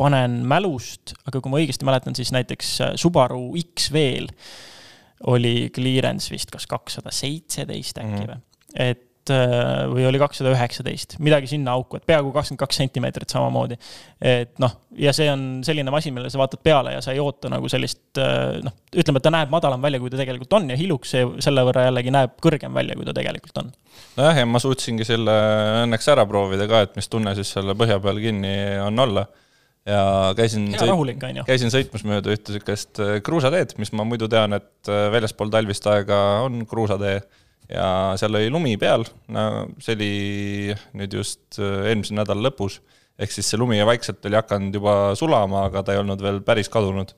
panen 0.00 0.40
mälust, 0.48 1.12
aga 1.28 1.44
kui 1.44 1.52
ma 1.52 1.60
õigesti 1.60 1.88
mäletan, 1.88 2.16
siis 2.16 2.32
näiteks 2.32 2.78
Subaru 3.02 3.50
X-veel 3.60 4.30
oli 5.28 5.68
clearance 5.76 6.32
vist 6.32 6.48
kas 6.52 6.64
kakssada 6.70 7.12
seitseteist 7.12 8.00
äkki 8.00 8.08
mhm. 8.08 8.24
või 8.24 8.38
mm 8.38 8.40
-hmm. 8.40 8.88
et 8.88 9.05
Äh, 9.32 9.86
või 9.90 10.04
oli 10.06 10.18
kakssada 10.22 10.52
üheksateist, 10.52 11.16
midagi 11.24 11.48
sinna 11.50 11.72
auku, 11.74 11.98
et 11.98 12.04
peaaegu 12.06 12.30
kakskümmend 12.34 12.60
kaks 12.60 12.78
sentimeetrit 12.78 13.32
samamoodi. 13.32 13.78
et 14.22 14.52
noh, 14.62 14.74
ja 15.02 15.10
see 15.16 15.26
on 15.32 15.64
selline 15.66 15.90
masin, 15.90 16.14
millele 16.14 16.30
sa 16.30 16.38
vaatad 16.38 16.60
peale 16.62 16.92
ja 16.94 17.00
sa 17.02 17.14
ei 17.14 17.18
oota 17.22 17.50
nagu 17.50 17.66
sellist 17.70 18.20
äh, 18.22 18.60
noh, 18.62 18.74
ütleme, 18.94 19.18
et 19.18 19.24
ta 19.26 19.32
näeb 19.34 19.50
madalam 19.50 19.82
välja, 19.82 19.98
kui 20.02 20.12
ta 20.12 20.20
tegelikult 20.20 20.54
on 20.58 20.68
ja 20.70 20.76
Hilux 20.78 21.14
selle 21.42 21.64
võrra 21.66 21.88
jällegi 21.88 22.12
näeb 22.14 22.36
kõrgem 22.44 22.76
välja, 22.76 22.94
kui 22.98 23.08
ta 23.08 23.14
tegelikult 23.16 23.58
on. 23.62 23.72
nojah, 24.20 24.38
ja 24.42 24.50
ma 24.50 24.60
suutsingi 24.62 25.06
selle 25.08 25.34
õnneks 25.86 26.06
ära 26.14 26.26
proovida 26.28 26.68
ka, 26.70 26.84
et 26.86 26.94
mis 27.00 27.10
tunne 27.10 27.34
siis 27.38 27.50
selle 27.56 27.74
põhja 27.78 27.98
peal 28.04 28.20
kinni 28.22 28.52
on 28.84 29.06
olla 29.06 29.24
ja 29.86 30.04
käisin, 30.38 30.68
sõit, 30.78 31.26
käisin 31.48 31.74
sõitmas 31.74 32.06
mööda 32.06 32.30
ühte 32.36 32.54
niisugust 32.54 33.02
äh, 33.02 33.16
kruusateed, 33.26 33.74
mis 33.82 33.90
ma 33.90 34.06
muidu 34.06 34.30
tean, 34.30 34.54
et 34.54 34.92
väljaspool 35.16 35.50
talvist 35.50 35.90
aega 35.90 36.20
on 36.46 36.62
kruusatee 36.70 37.18
ja 37.70 38.14
seal 38.18 38.38
oli 38.38 38.50
lumi 38.52 38.76
peal, 38.80 39.04
no 39.32 39.44
see 39.82 39.96
oli 39.96 40.10
nüüd 40.98 41.16
just 41.18 41.58
äh, 41.58 41.88
eelmise 41.90 42.16
nädala 42.16 42.48
lõpus, 42.48 42.80
ehk 43.18 43.32
siis 43.32 43.48
see 43.50 43.60
lumi 43.60 43.80
vaikselt 43.86 44.24
oli 44.28 44.38
hakanud 44.38 44.76
juba 44.78 44.96
sulama, 45.18 45.66
aga 45.70 45.82
ta 45.82 45.94
ei 45.94 46.02
olnud 46.02 46.22
veel 46.22 46.42
päris 46.46 46.70
kadunud. 46.72 47.14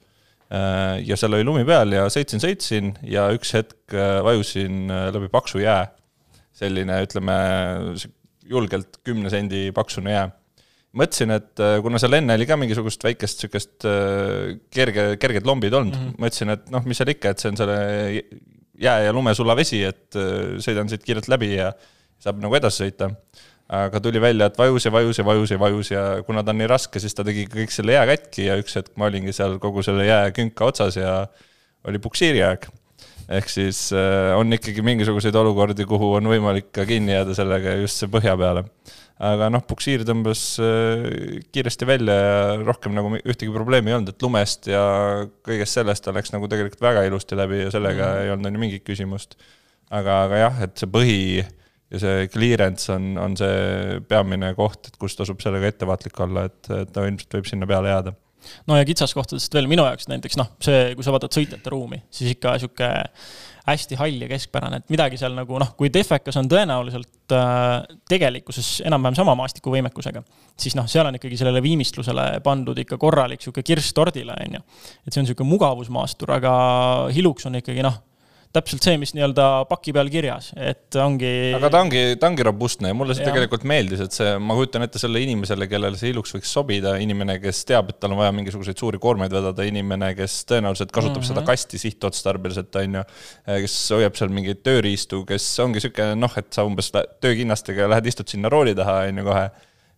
Äh, 0.49 1.05
ja 1.05 1.19
seal 1.21 1.37
oli 1.37 1.45
lumi 1.45 1.67
peal 1.69 1.93
ja 1.93 2.07
sõitsin, 2.13 2.41
sõitsin 2.41 2.95
ja 3.05 3.27
üks 3.37 3.53
hetk 3.59 3.97
äh, 3.97 4.19
vajusin 4.25 4.89
läbi 4.89 5.31
paksu 5.33 5.65
jää. 5.65 5.87
selline, 6.59 6.95
ütleme, 7.07 7.35
julgelt 8.51 8.97
kümne 9.07 9.31
sendi 9.31 9.69
paksune 9.71 10.11
jää. 10.11 10.25
mõtlesin, 10.99 11.31
et 11.31 11.61
kuna 11.85 12.01
seal 12.01 12.17
enne 12.17 12.35
oli 12.35 12.47
ka 12.49 12.57
mingisugust 12.59 13.05
väikest 13.05 13.45
niisugust 13.45 13.85
kerge, 14.75 15.05
kerged 15.21 15.47
lombid 15.47 15.77
olnud 15.77 15.95
mm, 15.95 16.07
-hmm. 16.07 16.23
mõtlesin, 16.25 16.51
et 16.57 16.71
noh, 16.73 16.83
mis 16.89 16.99
seal 16.99 17.13
ikka, 17.13 17.31
et 17.31 17.45
see 17.45 17.53
on 17.53 17.61
selle 17.61 17.77
jää 18.81 19.01
ja 19.09 19.13
lumesulavesi, 19.13 19.83
et 19.89 20.19
äh, 20.19 20.57
sõidan 20.63 20.91
siit 20.91 21.05
kiirelt 21.07 21.29
läbi 21.31 21.55
ja 21.57 21.73
saab 22.23 22.41
nagu 22.43 22.57
edasi 22.59 22.85
sõita. 22.87 23.13
aga 23.69 24.01
tuli 24.01 24.21
välja, 24.21 24.47
et 24.49 24.57
vajus 24.57 24.87
ja 24.87 24.91
vajus 24.93 25.19
ja 25.19 25.25
vajus 25.29 25.51
ja 25.51 25.59
vajus 25.61 25.91
ja 25.91 26.03
kuna 26.25 26.41
ta 26.41 26.55
on 26.55 26.59
nii 26.63 26.69
raske, 26.71 27.01
siis 27.01 27.13
ta 27.15 27.25
tegi 27.25 27.45
kõik 27.53 27.73
selle 27.75 27.93
jää 27.93 28.07
katki 28.09 28.47
ja 28.47 28.57
üks 28.57 28.79
hetk 28.79 28.95
ma 28.97 29.11
olingi 29.11 29.35
seal 29.37 29.59
kogu 29.61 29.85
selle 29.85 30.07
jääkünka 30.07 30.65
otsas 30.65 30.97
ja 30.97 31.27
oli 31.85 32.01
puksiiriaeg. 32.01 32.65
Ehk 33.29 33.51
siis 33.53 33.89
äh, 33.97 34.33
on 34.39 34.53
ikkagi 34.57 34.85
mingisuguseid 34.85 35.37
olukordi, 35.37 35.85
kuhu 35.89 36.15
on 36.19 36.31
võimalik 36.31 36.71
ka 36.73 36.87
kinni 36.89 37.13
jääda 37.13 37.37
sellega 37.37 37.77
just 37.83 38.01
see 38.01 38.11
põhja 38.13 38.37
peale 38.41 38.65
aga 39.19 39.49
noh, 39.51 39.63
puksiir 39.67 40.05
tõmbas 40.07 40.43
äh, 40.63 41.07
kiiresti 41.53 41.89
välja 41.89 42.17
ja 42.17 42.41
rohkem 42.63 42.95
nagu 42.95 43.11
ühtegi 43.19 43.51
probleemi 43.55 43.91
ei 43.91 43.99
olnud, 43.99 44.13
et 44.15 44.25
lumest 44.25 44.71
ja 44.71 44.83
kõigest 45.47 45.79
sellest 45.79 46.07
ta 46.07 46.15
läks 46.15 46.33
nagu 46.35 46.51
tegelikult 46.51 46.85
väga 46.85 47.05
ilusti 47.09 47.39
läbi 47.39 47.65
ja 47.65 47.73
sellega 47.75 48.13
mm. 48.13 48.25
ei 48.25 48.35
olnud 48.35 48.51
on 48.51 48.59
ju 48.59 48.63
mingit 48.63 48.87
küsimust. 48.87 49.35
aga, 49.91 50.23
aga 50.29 50.43
jah, 50.45 50.63
et 50.69 50.79
see 50.79 50.91
põhi 50.93 51.21
ja 51.41 52.01
see 52.03 52.29
clearance 52.31 52.93
on, 52.95 53.11
on 53.19 53.35
see 53.39 53.99
peamine 54.09 54.53
koht, 54.55 54.91
et 54.91 54.99
kus 55.01 55.17
tasub 55.19 55.43
sellega 55.43 55.73
ettevaatlik 55.73 56.21
olla, 56.23 56.47
et, 56.49 56.61
et 56.71 56.93
ta 56.95 57.07
ilmselt 57.09 57.41
võib 57.41 57.51
sinna 57.51 57.69
peale 57.71 57.91
jääda 57.91 58.15
no 58.69 58.79
ja 58.79 58.87
kitsaskohtadest 58.89 59.55
veel 59.55 59.69
minu 59.71 59.85
jaoks 59.87 60.09
näiteks 60.11 60.39
noh, 60.41 60.51
see, 60.65 60.95
kui 60.97 61.07
sa 61.07 61.15
vaatad 61.15 61.35
sõitjate 61.35 61.73
ruumi, 61.73 62.01
siis 62.15 62.35
ikka 62.37 62.57
sihuke 62.63 62.91
hästi 63.69 63.99
hall 64.01 64.23
ja 64.25 64.29
keskpärane, 64.31 64.81
et 64.81 64.93
midagi 64.93 65.19
seal 65.21 65.35
nagu 65.37 65.59
noh, 65.61 65.75
kui 65.77 65.91
Defecas 65.93 66.39
on 66.41 66.49
tõenäoliselt 66.49 67.35
äh, 67.37 67.99
tegelikkuses 68.09 68.79
enam-vähem 68.89 69.19
sama 69.19 69.35
maastikuvõimekusega, 69.39 70.23
siis 70.59 70.77
noh, 70.79 70.89
seal 70.89 71.11
on 71.11 71.19
ikkagi 71.19 71.37
sellele 71.41 71.63
viimistlusele 71.65 72.29
pandud 72.45 72.79
ikka 72.81 73.01
korralik 73.01 73.45
sihuke 73.45 73.65
kirss 73.67 73.93
tordile, 73.97 74.37
on 74.47 74.59
ju. 74.59 74.65
et 75.05 75.13
see 75.13 75.23
on 75.23 75.29
sihuke 75.29 75.47
mugavusmaastur, 75.49 76.33
aga 76.39 76.53
Hilux 77.15 77.49
on 77.49 77.61
ikkagi 77.61 77.85
noh 77.85 78.01
täpselt 78.57 78.85
see, 78.85 78.97
mis 79.01 79.13
nii-öelda 79.13 79.45
paki 79.69 79.93
peal 79.93 80.09
kirjas, 80.13 80.51
et 80.57 80.97
ongi. 81.03 81.33
aga 81.59 81.69
ta 81.73 81.83
ongi, 81.85 82.03
ta 82.21 82.31
ongi 82.31 82.47
robustne 82.47 82.93
ja 82.93 82.97
mulle 82.97 83.17
see 83.17 83.27
ja. 83.27 83.29
tegelikult 83.31 83.67
meeldis, 83.69 84.01
et 84.05 84.17
see, 84.17 84.31
ma 84.41 84.57
kujutan 84.57 84.87
ette 84.87 85.01
selle 85.03 85.21
inimesele, 85.25 85.69
kellele 85.71 86.01
see 86.01 86.15
iluks 86.15 86.33
võiks 86.37 86.53
sobida, 86.57 86.95
inimene, 87.03 87.39
kes 87.43 87.63
teab, 87.69 87.93
et 87.93 88.01
tal 88.01 88.17
on 88.17 88.23
vaja 88.23 88.33
mingisuguseid 88.39 88.81
suuri 88.81 89.01
koormaid 89.03 89.35
vedada, 89.35 89.67
inimene, 89.69 90.15
kes 90.19 90.41
tõenäoliselt 90.49 90.95
kasutab 90.95 91.21
mm 91.21 91.25
-hmm. 91.25 91.33
seda 91.35 91.43
mhm. 91.43 91.51
kasti 91.53 91.83
sihtotstarbeliselt, 91.85 92.81
on 92.83 93.01
ju. 93.01 93.07
kes 93.67 93.79
hoiab 93.99 94.17
seal 94.17 94.33
mingeid 94.33 94.65
tööriistu, 94.65 95.25
kes 95.29 95.49
ongi 95.65 95.85
sihuke 95.85 96.15
noh, 96.17 96.41
et 96.41 96.53
sa 96.53 96.65
umbes 96.65 96.93
töökinnastega 96.95 97.89
lähed, 97.93 98.09
istud 98.09 98.29
sinna 98.29 98.49
rooli 98.49 98.75
taha, 98.79 99.03
on 99.13 99.21
ju 99.21 99.29
kohe 99.29 99.49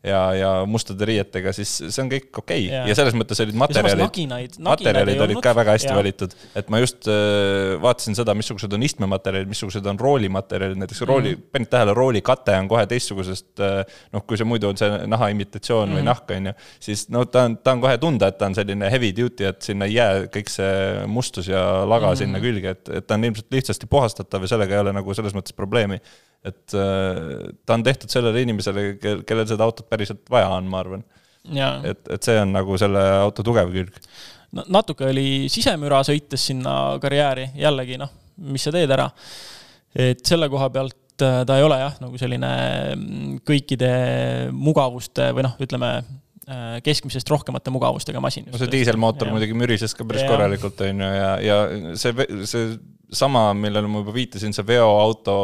ja, 0.04 0.20
ja 0.34 0.50
mustade 0.68 1.04
riietega, 1.08 1.52
siis 1.52 1.72
see 1.82 2.00
on 2.02 2.08
kõik 2.08 2.28
okei 2.32 2.64
okay. 2.64 2.72
Jaa. 2.72 2.86
ja 2.88 2.96
selles 2.96 3.16
mõttes 3.18 3.40
olid 3.44 3.56
materjalid, 3.60 4.00
naginaid, 4.00 4.54
naginaid 4.56 4.68
materjalid 4.70 5.24
olid 5.26 5.40
ka 5.44 5.52
väga 5.58 5.74
hästi 5.76 5.90
Jaa. 5.90 5.98
valitud. 5.98 6.36
et 6.56 6.70
ma 6.72 6.80
just 6.80 7.08
äh, 7.10 7.74
vaatasin 7.82 8.16
seda, 8.16 8.34
missugused 8.38 8.72
on 8.76 8.86
istmematerjalid, 8.86 9.50
missugused 9.50 9.90
on 9.92 10.00
roolimaterjalid, 10.00 10.80
näiteks 10.80 11.04
rooli 11.04 11.34
mm., 11.34 11.50
panid 11.52 11.72
tähele, 11.74 11.94
rooli 11.96 12.24
kate 12.24 12.56
on 12.56 12.70
kohe 12.70 12.86
teistsugusest 12.88 13.64
äh, 13.66 13.82
noh, 14.16 14.24
kui 14.24 14.40
see 14.40 14.48
muidu 14.48 14.70
on 14.70 14.80
see 14.80 14.88
naha 15.10 15.28
imitatsioon 15.34 15.92
mm. 15.92 16.00
või 16.00 16.06
nahk, 16.08 16.32
on 16.38 16.50
ju, 16.50 16.56
siis 16.88 17.04
no 17.12 17.26
ta 17.28 17.44
on, 17.50 17.58
ta 17.60 17.76
on 17.76 17.84
kohe 17.84 18.00
tunda, 18.00 18.32
et 18.32 18.40
ta 18.40 18.48
on 18.48 18.56
selline 18.56 18.88
heavy 18.94 19.12
duty, 19.20 19.50
et 19.52 19.60
sinna 19.68 19.90
ei 19.90 19.98
jää 19.98 20.24
kõik 20.32 20.48
see 20.52 21.04
mustus 21.12 21.52
ja 21.52 21.66
laga 21.84 22.14
mm. 22.14 22.22
sinna 22.24 22.40
külge, 22.40 22.72
et, 22.78 22.92
et 23.02 23.08
ta 23.08 23.20
on 23.20 23.28
ilmselt 23.28 23.52
lihtsasti 23.52 23.90
puhastatav 23.90 24.48
ja 24.48 24.54
sellega 24.54 24.78
ei 24.78 24.84
ole 24.86 24.96
nagu 24.96 25.16
selles 25.18 25.36
mõttes 25.36 25.52
probleemi. 25.56 26.00
et 26.40 26.72
äh, 26.72 27.50
ta 27.68 27.76
on 27.76 27.82
tehtud 27.84 28.08
sellele 28.08 28.40
inimesele, 28.46 28.94
kel, 28.96 29.18
kellel 29.28 29.44
seda 29.44 29.66
autot 29.66 29.89
päriselt 29.90 30.22
vaja 30.30 30.50
on, 30.56 30.68
ma 30.70 30.82
arvan. 30.84 31.04
et, 31.84 32.02
et 32.14 32.22
see 32.22 32.36
on 32.40 32.52
nagu 32.54 32.78
selle 32.80 33.02
auto 33.20 33.44
tugev 33.46 33.72
külg. 33.74 33.96
no 34.56 34.66
natuke 34.68 35.08
oli 35.10 35.48
sisemüra 35.52 36.02
sõites 36.06 36.48
sinna 36.50 36.74
karjääri, 37.02 37.50
jällegi 37.58 38.00
noh, 38.00 38.12
mis 38.50 38.66
sa 38.66 38.74
teed 38.74 38.90
ära. 38.90 39.10
et 39.94 40.24
selle 40.26 40.48
koha 40.52 40.70
pealt 40.74 41.24
äh, 41.26 41.42
ta 41.46 41.58
ei 41.58 41.66
ole 41.66 41.80
jah, 41.80 42.00
nagu 42.02 42.20
selline 42.20 42.50
mm, 42.94 43.38
kõikide 43.46 43.92
mugavuste 44.54 45.30
või 45.36 45.48
noh, 45.48 45.56
ütleme 45.62 45.90
äh, 46.00 46.78
keskmisest 46.86 47.30
rohkemate 47.30 47.72
mugavustega 47.74 48.22
masin. 48.22 48.48
no 48.52 48.60
see 48.60 48.70
diiselmootor 48.70 49.32
muidugi 49.32 49.56
mürises 49.58 49.96
ka 49.96 50.06
päris 50.06 50.26
Jaa. 50.26 50.32
korralikult, 50.34 50.86
on 50.86 51.04
ju, 51.06 51.12
ja, 51.18 51.34
ja 51.44 51.60
see, 51.98 52.30
see 52.44 52.72
sama, 53.12 53.50
millele 53.54 53.88
ma 53.90 54.02
juba 54.02 54.14
viitasin, 54.14 54.54
see 54.54 54.66
veoauto 54.66 55.36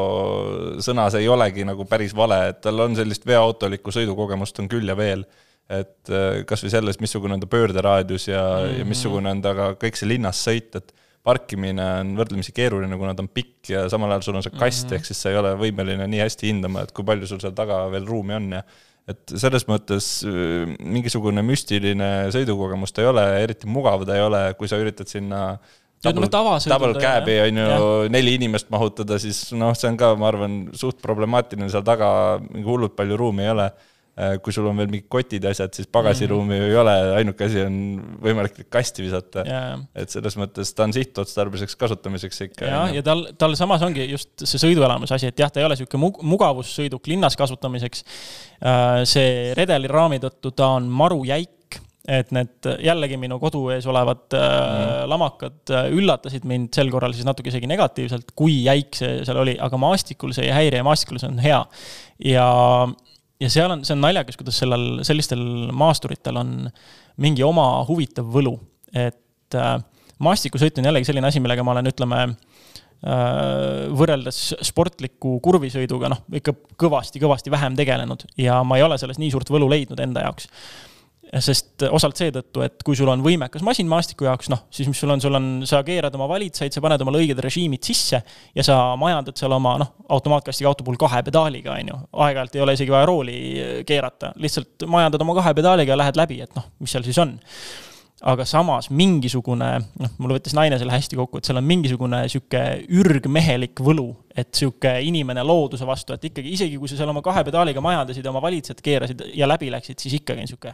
sõna, 0.85 1.09
see 1.13 1.25
ei 1.25 1.31
olegi 1.33 1.67
nagu 1.67 1.87
päris 1.89 2.15
vale, 2.17 2.41
et 2.53 2.61
tal 2.65 2.85
on 2.85 2.95
sellist 2.99 3.27
veoautolikku 3.27 3.95
sõidukogemust 3.95 4.63
on 4.63 4.71
küll 4.71 4.93
ja 4.93 4.97
veel. 4.99 5.27
et 5.67 6.11
äh, 6.15 6.45
kasvõi 6.47 6.71
selles, 6.71 7.01
missugune 7.03 7.35
on 7.35 7.41
ta 7.43 7.47
pöörderaadius 7.51 8.29
ja 8.29 8.39
mm, 8.39 8.67
-hmm. 8.67 8.79
ja 8.79 8.85
missugune 8.87 9.31
on 9.31 9.41
ta 9.43 9.55
ka 9.55 9.65
kõik 9.83 9.97
see 9.99 10.09
linnas 10.09 10.39
sõit, 10.47 10.77
et 10.79 10.93
parkimine 11.27 11.87
on 12.01 12.13
võrdlemisi 12.15 12.53
keeruline, 12.55 12.97
kuna 12.97 13.15
ta 13.15 13.25
on 13.25 13.29
pikk 13.29 13.73
ja 13.73 13.89
samal 13.91 14.13
ajal 14.15 14.23
sul 14.23 14.37
on 14.39 14.45
see 14.47 14.55
kast 14.55 14.85
mm, 14.85 14.91
-hmm. 14.91 14.95
ehk 14.95 15.09
siis 15.09 15.23
sa 15.23 15.33
ei 15.33 15.41
ole 15.41 15.57
võimeline 15.59 16.07
nii 16.07 16.23
hästi 16.23 16.53
hindama, 16.53 16.85
et 16.87 16.93
kui 16.93 17.05
palju 17.05 17.27
sul 17.27 17.41
seal 17.43 17.57
taga 17.57 17.81
veel 17.91 18.07
ruumi 18.07 18.39
on 18.39 18.53
ja 18.53 18.63
et 19.11 19.35
selles 19.43 19.67
mõttes 19.67 20.07
äh, 20.27 20.77
mingisugune 20.79 21.43
müstiline 21.43 22.31
sõidukogemus 22.31 22.95
ta 22.95 23.03
ei 23.03 23.11
ole, 23.11 23.27
eriti 23.43 23.67
mugav 23.67 24.07
ta 24.07 24.15
ei 24.15 24.23
ole, 24.23 24.43
kui 24.55 24.71
sa 24.71 24.79
üritad 24.79 25.11
sinna 25.11 25.59
double 26.05 26.93
ta- 26.95 27.01
cab'i 27.03 27.39
on 27.47 27.61
ju 27.63 28.09
neli 28.13 28.37
inimest 28.39 28.69
mahutada, 28.71 29.19
siis 29.23 29.53
noh, 29.57 29.73
see 29.75 29.89
on 29.91 29.97
ka, 30.01 30.13
ma 30.21 30.29
arvan, 30.31 30.57
suht 30.77 31.01
problemaatiline, 31.03 31.71
seal 31.73 31.85
taga 31.87 32.09
mingi 32.51 32.67
hullult 32.69 32.97
palju 32.99 33.17
ruumi 33.17 33.47
ei 33.47 33.55
ole. 33.57 33.71
kui 34.41 34.49
sul 34.55 34.65
on 34.65 34.79
veel 34.81 34.89
mingid 34.89 35.11
kotid 35.13 35.45
ja 35.45 35.51
asjad, 35.53 35.75
siis 35.77 35.91
pagasiruumi 35.93 36.57
ju 36.57 36.69
ei 36.71 36.77
ole, 36.81 36.93
ainuke 37.19 37.45
asi 37.45 37.61
on 37.61 37.75
võimalik 38.25 38.63
kasti 38.73 39.05
visata. 39.05 39.43
Jaa. 39.45 39.75
et 39.93 40.09
selles 40.09 40.39
mõttes 40.41 40.71
ta 40.73 40.87
on 40.87 40.95
sihtotstarbeliseks 40.97 41.77
kasutamiseks 41.77 42.41
ikka. 42.47 42.65
ja, 42.65 42.79
ja 42.97 43.03
tal, 43.05 43.27
tal 43.37 43.53
samas 43.61 43.85
ongi 43.85 44.07
just 44.09 44.31
see 44.41 44.57
sõiduelamuse 44.63 45.13
asi, 45.19 45.29
et 45.29 45.39
jah, 45.45 45.53
ta 45.53 45.61
ei 45.61 45.67
ole 45.69 45.77
mug- 46.01 46.23
mugavussõiduk 46.25 47.13
linnas 47.13 47.37
kasutamiseks. 47.37 48.07
see 49.05 49.53
redeliraami 49.59 50.23
tõttu 50.25 50.55
ta 50.57 50.73
on 50.79 50.89
maru 50.89 51.21
jäik, 51.29 51.53
et 52.07 52.31
need 52.35 52.69
jällegi 52.87 53.19
minu 53.19 53.41
kodu 53.43 53.65
ees 53.75 53.87
olevad 53.91 54.29
mm. 54.31 55.09
lamakad 55.11 55.73
äh, 55.75 55.89
üllatasid 55.95 56.47
mind 56.47 56.71
sel 56.77 56.91
korral 56.95 57.15
siis 57.17 57.27
natuke 57.27 57.51
isegi 57.51 57.67
negatiivselt, 57.71 58.31
kui 58.39 58.61
jäik 58.67 58.95
see 58.99 59.25
seal 59.27 59.41
oli, 59.43 59.57
aga 59.63 59.81
maastikul 59.81 60.35
see 60.37 60.47
ei 60.47 60.55
häiri 60.55 60.81
ja 60.81 60.87
maastikul 60.87 61.19
see 61.23 61.33
on 61.33 61.43
hea. 61.43 61.59
ja, 62.31 62.47
ja 63.43 63.51
seal 63.53 63.75
on, 63.75 63.83
see 63.87 63.97
on 63.97 64.05
naljakas, 64.07 64.39
kuidas 64.39 64.63
sellel, 64.63 64.87
sellistel 65.07 65.43
maasturitel 65.75 66.39
on 66.43 66.55
mingi 67.23 67.45
oma 67.47 67.67
huvitav 67.89 68.29
võlu, 68.33 68.55
et 68.95 69.59
äh, 69.59 69.77
maastikusõit 70.23 70.79
on 70.79 70.91
jällegi 70.91 71.09
selline 71.09 71.29
asi, 71.29 71.43
millega 71.43 71.65
ma 71.67 71.75
olen, 71.75 71.91
ütleme 71.91 72.23
äh, 72.25 72.37
võrreldes 73.99 74.41
sportliku 74.69 75.39
kurvisõiduga, 75.45 76.11
noh, 76.13 76.23
ikka 76.39 76.55
kõvasti-kõvasti 76.81 77.53
vähem 77.53 77.77
tegelenud 77.79 78.29
ja 78.41 78.63
ma 78.63 78.79
ei 78.79 78.87
ole 78.87 78.99
selles 79.01 79.21
nii 79.23 79.33
suurt 79.35 79.51
võlu 79.53 79.69
leidnud 79.73 80.01
enda 80.07 80.29
jaoks. 80.29 80.49
Sest 81.43 81.83
osalt 81.91 82.19
seetõttu, 82.19 82.63
et 82.65 82.83
kui 82.87 82.97
sul 82.99 83.11
on 83.11 83.23
võimekas 83.25 83.65
masin 83.67 83.89
maastiku 83.91 84.29
jaoks, 84.29 84.51
noh, 84.53 84.65
siis 84.71 84.89
mis 84.91 85.01
sul 85.01 85.11
on, 85.15 85.23
sul 85.23 85.35
on, 85.39 85.49
sa 85.69 85.83
keerad 85.87 86.15
oma 86.19 86.29
valitseid, 86.31 86.75
sa 86.75 86.83
paned 86.85 87.03
omale 87.03 87.23
õiged 87.25 87.41
režiimid 87.43 87.83
sisse 87.87 88.21
ja 88.55 88.67
sa 88.67 88.79
majandad 89.01 89.39
seal 89.39 89.55
oma, 89.57 89.77
noh, 89.83 89.95
automaatkastiga 90.17 90.71
auto 90.71 90.87
puhul 90.87 91.01
kahe 91.01 91.25
pedaaliga, 91.27 91.75
on 91.81 91.93
ju. 91.93 91.99
aeg-ajalt 92.27 92.57
ei 92.57 92.65
ole 92.67 92.77
isegi 92.79 92.95
vaja 92.95 93.11
rooli 93.11 93.41
keerata, 93.89 94.33
lihtsalt 94.43 94.87
majandad 94.91 95.27
oma 95.27 95.37
kahe 95.41 95.55
pedaaliga 95.59 95.95
ja 95.95 96.01
lähed 96.05 96.23
läbi, 96.23 96.41
et 96.47 96.55
noh, 96.59 96.71
mis 96.81 96.95
seal 96.95 97.07
siis 97.07 97.21
on 97.23 97.37
aga 98.25 98.47
samas 98.49 98.89
mingisugune, 98.97 99.69
noh, 100.01 100.13
mul 100.23 100.37
võttis 100.39 100.55
naine 100.57 100.79
selle 100.81 100.95
hästi 100.95 101.19
kokku, 101.19 101.41
et 101.41 101.49
seal 101.49 101.61
on 101.61 101.67
mingisugune 101.69 102.23
sihuke 102.33 102.63
ürgmehelik 103.03 103.83
võlu, 103.85 104.09
et 104.33 104.55
sihuke 104.57 104.95
inimene 105.05 105.45
looduse 105.45 105.87
vastu, 105.89 106.17
et 106.17 106.25
ikkagi 106.31 106.55
isegi 106.57 106.81
kui 106.81 106.89
sa 106.89 106.97
seal 106.97 107.13
oma 107.13 107.23
kahe 107.25 107.45
pedaaliga 107.47 107.83
majandasid 107.85 108.25
ja 108.25 108.33
oma 108.33 108.43
valitsejat 108.45 108.81
keerasid 108.85 109.25
ja 109.37 109.49
läbi 109.49 109.69
läksid, 109.75 110.01
siis 110.01 110.17
ikkagi 110.23 110.47
on 110.47 110.53
sihuke, 110.55 110.73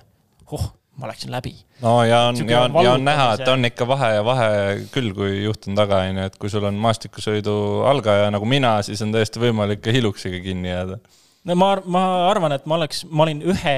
oh, 0.57 0.71
ma 1.01 1.09
läksin 1.09 1.33
läbi. 1.33 1.55
no 1.83 2.03
ja 2.05 2.21
on, 2.29 2.37
ja 2.49 2.63
on, 2.67 2.77
ja 2.85 2.93
on 2.93 3.05
näha, 3.05 3.33
et 3.35 3.41
vallutamise- 3.41 3.53
on 3.53 3.71
ikka 3.71 3.89
vahe 3.89 4.11
ja 4.15 4.25
vahe 4.25 4.51
küll, 4.93 5.13
kui 5.17 5.43
juht 5.47 5.69
on 5.69 5.79
taga, 5.79 6.03
on 6.09 6.21
ju, 6.21 6.29
et 6.29 6.39
kui 6.41 6.53
sul 6.53 6.69
on 6.69 6.79
maastikusõidu 6.85 7.57
algaja 7.89 8.31
nagu 8.35 8.49
mina, 8.49 8.77
siis 8.87 9.03
on 9.05 9.15
täiesti 9.15 9.43
võimalik 9.43 9.83
ka 9.85 9.95
hiluksiga 9.95 10.43
kinni 10.45 10.73
jääda. 10.73 11.01
no 11.49 11.59
ma, 11.59 11.75
ma 11.85 12.07
arvan, 12.29 12.59
et 12.59 12.69
ma 12.69 12.79
oleks, 12.81 13.05
ma 13.09 13.27
olin 13.27 13.43
ühe, 13.55 13.77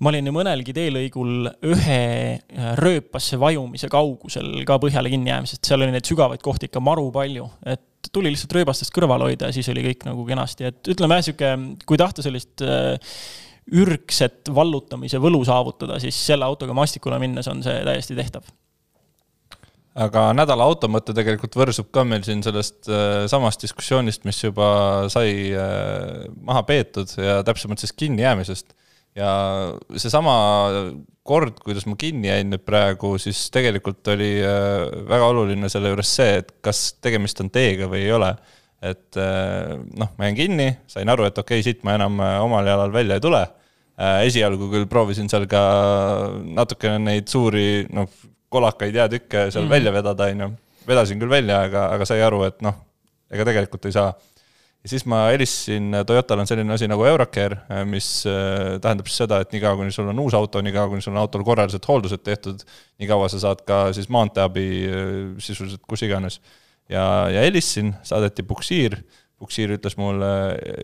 ma 0.00 0.12
olin 0.12 0.28
nii 0.28 0.36
mõnelgi 0.36 0.76
teelõigul 0.76 1.50
ühe 1.72 2.00
äh, 2.36 2.72
rööpasse 2.80 3.40
vajumise 3.40 3.88
kaugusel 3.92 4.62
ka 4.68 4.78
põhjale 4.82 5.12
kinni 5.12 5.32
jäämisest, 5.32 5.64
seal 5.64 5.80
oli 5.80 5.96
neid 5.96 6.08
sügavaid 6.08 6.44
kohti 6.44 6.68
ikka 6.68 6.84
maru 6.84 7.08
palju, 7.14 7.48
et 7.64 8.12
tuli 8.12 8.30
lihtsalt 8.32 8.52
rööbastest 8.56 8.92
kõrvale 8.96 9.28
hoida 9.28 9.48
ja 9.48 9.56
siis 9.56 9.68
oli 9.72 9.82
kõik 9.90 10.06
nagu 10.08 10.24
kenasti, 10.28 10.70
et 10.70 10.92
ütleme 10.92 11.18
jah, 11.18 11.30
sihuke, 11.30 11.54
kui 11.88 12.00
tahta 12.00 12.24
sellist 12.24 12.60
äh, 12.64 13.16
ürgset 13.70 14.50
vallutamise 14.54 15.20
võlu 15.22 15.42
saavutada, 15.46 15.98
siis 16.02 16.16
selle 16.26 16.46
autoga 16.46 16.74
maastikule 16.76 17.20
minnes 17.22 17.48
on 17.50 17.62
see 17.64 17.78
täiesti 17.86 18.16
tehtav. 18.18 18.48
aga 20.00 20.28
nädala 20.34 20.64
auto 20.70 20.88
mõte 20.88 21.14
tegelikult 21.14 21.56
võrsub 21.58 21.88
ka 21.92 22.04
meil 22.06 22.22
siin 22.26 22.42
sellest 22.46 22.88
äh, 22.90 23.26
samast 23.30 23.62
diskussioonist, 23.62 24.24
mis 24.24 24.38
juba 24.42 25.08
sai 25.12 25.50
äh, 25.54 26.26
maha 26.46 26.62
peetud 26.66 27.10
ja 27.18 27.40
täpsemalt 27.46 27.82
siis 27.82 27.92
kinnijäämisest. 27.92 28.74
ja 29.18 29.30
seesama 29.96 30.34
kord, 31.26 31.58
kuidas 31.62 31.86
ma 31.86 31.96
kinni 31.98 32.30
jäin 32.30 32.50
nüüd 32.50 32.62
praegu, 32.66 33.16
siis 33.18 33.50
tegelikult 33.54 34.06
oli 34.14 34.32
äh, 34.42 34.86
väga 35.10 35.30
oluline 35.30 35.70
selle 35.70 35.92
juures 35.94 36.16
see, 36.16 36.40
et 36.42 36.56
kas 36.62 36.94
tegemist 37.02 37.42
on 37.42 37.50
teega 37.50 37.90
või 37.90 38.06
ei 38.06 38.12
ole. 38.18 38.34
et 38.80 39.12
noh, 40.00 40.08
ma 40.16 40.24
jäin 40.24 40.36
kinni, 40.38 40.66
sain 40.88 41.08
aru, 41.12 41.26
et 41.28 41.38
okei 41.38 41.58
okay,, 41.60 41.64
siit 41.66 41.82
ma 41.84 41.98
enam 41.98 42.14
omal 42.40 42.64
jalal 42.64 42.92
välja 42.94 43.18
ei 43.18 43.20
tule 43.20 43.42
esialgu 44.00 44.70
küll 44.72 44.88
proovisin 44.88 45.28
seal 45.28 45.46
ka 45.50 45.60
natukene 46.56 47.00
neid 47.04 47.28
suuri, 47.28 47.84
noh, 47.92 48.08
kolakaid 48.50 48.96
jäätükke 48.96 49.48
seal 49.52 49.66
mm 49.66 49.76
välja 49.76 49.92
vedada, 49.94 50.30
on 50.32 50.40
ju. 50.40 50.50
vedasin 50.88 51.20
küll 51.20 51.30
välja, 51.30 51.62
aga, 51.68 51.86
aga 51.94 52.08
sai 52.08 52.22
aru, 52.24 52.42
et 52.48 52.58
noh, 52.64 52.74
ega 53.30 53.46
tegelikult 53.46 53.86
ei 53.86 53.94
saa. 53.94 54.14
ja 54.80 54.88
siis 54.88 55.04
ma 55.06 55.26
helistasin, 55.28 55.92
Toyotal 56.06 56.40
on 56.40 56.48
selline 56.48 56.72
asi 56.74 56.88
nagu 56.88 57.04
Eurocare, 57.04 57.60
mis 57.84 58.24
äh, 58.26 58.78
tähendab 58.80 59.10
siis 59.10 59.20
seda, 59.22 59.42
et 59.44 59.52
niikaua, 59.52 59.76
kuni 59.76 59.92
sul 59.92 60.08
on 60.08 60.24
uus 60.24 60.34
auto, 60.34 60.62
niikaua, 60.64 60.88
kuni 60.88 61.04
sul 61.04 61.14
on 61.14 61.20
autol 61.20 61.44
korralised 61.44 61.84
hooldused 61.88 62.24
tehtud, 62.24 62.64
nii 62.98 63.10
kaua 63.10 63.28
sa 63.28 63.42
saad 63.42 63.62
ka 63.68 63.90
siis 63.96 64.08
maanteeabi 64.08 64.66
äh, 64.88 65.14
sisuliselt 65.38 65.84
kus 65.88 66.02
iganes. 66.08 66.40
ja, 66.88 67.04
ja 67.30 67.44
helistasin, 67.44 67.94
saadeti 68.02 68.42
puksiir 68.42 69.02
puksiir 69.40 69.72
ütles 69.76 69.96
mulle, 70.00 70.28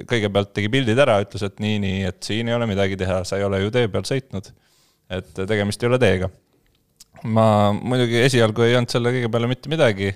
kõigepealt 0.09 0.55
tegi 0.57 0.71
pildid 0.73 1.01
ära, 1.03 1.19
ütles, 1.25 1.45
et 1.45 1.61
nii, 1.63 1.81
nii, 1.83 1.99
et 2.09 2.19
siin 2.25 2.49
ei 2.49 2.57
ole 2.57 2.69
midagi 2.71 2.97
teha, 2.99 3.21
sa 3.29 3.41
ei 3.41 3.45
ole 3.47 3.61
ju 3.63 3.73
tee 3.75 3.91
peal 3.93 4.07
sõitnud. 4.09 4.53
et 5.13 5.29
tegemist 5.37 5.83
ei 5.83 5.89
ole 5.91 5.99
teega. 6.03 6.31
ma 7.25 7.73
muidugi 7.73 8.19
esialgu 8.25 8.65
ei 8.65 8.75
olnud 8.77 8.91
selle 8.93 9.13
kõige 9.15 9.31
peale 9.33 9.51
mitte 9.51 9.73
midagi. 9.73 10.15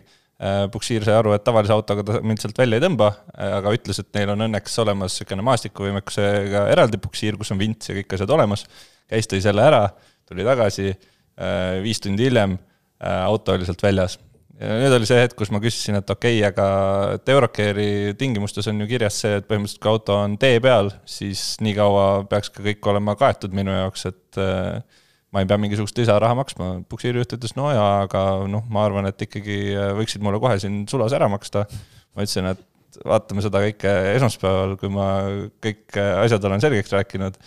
puksiir 0.73 1.05
sai 1.05 1.19
aru, 1.19 1.35
et 1.37 1.45
tavalise 1.45 1.75
autoga 1.75 2.03
ta 2.07 2.21
mind 2.25 2.41
sealt 2.41 2.57
välja 2.57 2.79
ei 2.79 2.85
tõmba, 2.87 3.11
aga 3.59 3.75
ütles, 3.77 4.01
et 4.01 4.09
neil 4.17 4.33
on 4.33 4.47
õnneks 4.47 4.79
olemas 4.81 5.13
niisugune 5.13 5.45
maastikuvõimekusega 5.45 6.65
eraldi 6.73 6.97
puksiir, 6.97 7.37
kus 7.37 7.53
on 7.53 7.61
vints 7.61 7.93
ja 7.93 7.99
kõik 7.99 8.17
asjad 8.17 8.33
olemas. 8.39 8.65
käis, 9.11 9.29
tõi 9.29 9.43
selle 9.45 9.69
ära, 9.69 9.85
tuli 10.25 10.47
tagasi, 10.47 10.95
viis 11.85 12.01
tundi 12.01 12.25
hiljem 12.25 12.57
auto 13.01 13.53
oli 13.53 13.69
sealt 13.69 13.83
väljas 13.85 14.17
ja 14.61 14.77
nüüd 14.77 14.95
oli 14.95 15.09
see 15.09 15.21
hetk, 15.23 15.37
kus 15.39 15.51
ma 15.55 15.61
küsisin, 15.63 15.97
et 16.01 16.11
okei 16.13 16.41
okay,, 16.41 16.49
aga 16.51 16.67
et 17.17 17.33
Eurocare'i 17.33 18.15
tingimustes 18.21 18.69
on 18.71 18.83
ju 18.83 18.89
kirjas 18.91 19.21
see, 19.25 19.39
et 19.41 19.47
põhimõtteliselt 19.49 19.83
kui 19.83 19.93
auto 19.93 20.17
on 20.21 20.37
tee 20.41 20.61
peal, 20.63 20.93
siis 21.09 21.55
nii 21.65 21.77
kaua 21.79 22.07
peaks 22.31 22.53
ka 22.53 22.65
kõik 22.67 22.91
olema 22.93 23.17
kaetud 23.21 23.57
minu 23.57 23.73
jaoks, 23.73 24.05
et 24.11 24.41
äh, 24.43 25.01
ma 25.33 25.43
ei 25.43 25.49
pea 25.49 25.61
mingisugust 25.63 25.99
lisaraha 26.01 26.37
maksma. 26.39 26.73
puksiirijuht 26.91 27.39
ütles, 27.39 27.55
no 27.57 27.71
jaa, 27.73 28.03
aga 28.05 28.25
noh, 28.51 28.67
ma 28.73 28.85
arvan, 28.89 29.09
et 29.09 29.25
ikkagi 29.29 29.61
võiksid 29.99 30.25
mulle 30.27 30.43
kohe 30.43 30.59
siin 30.63 30.83
sulas 30.91 31.15
ära 31.17 31.31
maksta. 31.33 31.65
ma 32.15 32.27
ütlesin, 32.27 32.51
et 32.53 32.67
vaatame 33.07 33.43
seda 33.45 33.63
kõike 33.65 33.91
esmaspäeval, 34.17 34.77
kui 34.81 34.93
ma 34.93 35.09
kõik 35.63 35.99
asjad 36.25 36.45
olen 36.45 36.63
selgeks 36.63 36.93
rääkinud 36.97 37.39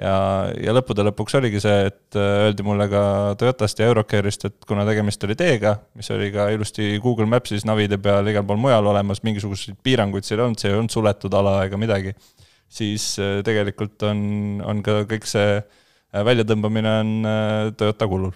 ja, 0.00 0.14
ja 0.56 0.74
lõppude 0.74 1.04
lõpuks 1.06 1.36
oligi 1.38 1.60
see, 1.62 1.90
et 1.90 2.18
äh, 2.18 2.46
öeldi 2.46 2.64
mulle 2.66 2.86
ka 2.90 3.02
Toyotast 3.40 3.82
ja 3.82 3.90
Eurocare'ist, 3.90 4.46
et 4.48 4.68
kuna 4.68 4.86
tegemist 4.88 5.24
oli 5.28 5.36
teega, 5.38 5.76
mis 5.98 6.10
oli 6.14 6.30
ka 6.34 6.48
ilusti 6.54 6.94
Google 7.02 7.28
Maps'is 7.30 7.66
navide 7.68 8.00
peal 8.02 8.28
igal 8.32 8.46
pool 8.48 8.60
mujal 8.60 8.90
olemas, 8.92 9.22
mingisuguseid 9.26 9.78
piiranguid 9.84 10.26
seal 10.26 10.40
ei 10.40 10.46
olnud, 10.48 10.62
see 10.62 10.72
ei 10.72 10.78
olnud 10.78 10.94
suletud 10.94 11.36
ala 11.36 11.58
ega 11.66 11.80
midagi, 11.80 12.14
siis 12.70 13.12
äh, 13.22 13.40
tegelikult 13.46 14.08
on, 14.08 14.22
on 14.66 14.84
ka 14.86 15.02
kõik 15.10 15.28
see 15.28 15.58
äh, 15.60 16.24
väljatõmbamine 16.26 16.96
on 17.04 17.16
Toyota 17.78 18.08
kulul 18.10 18.34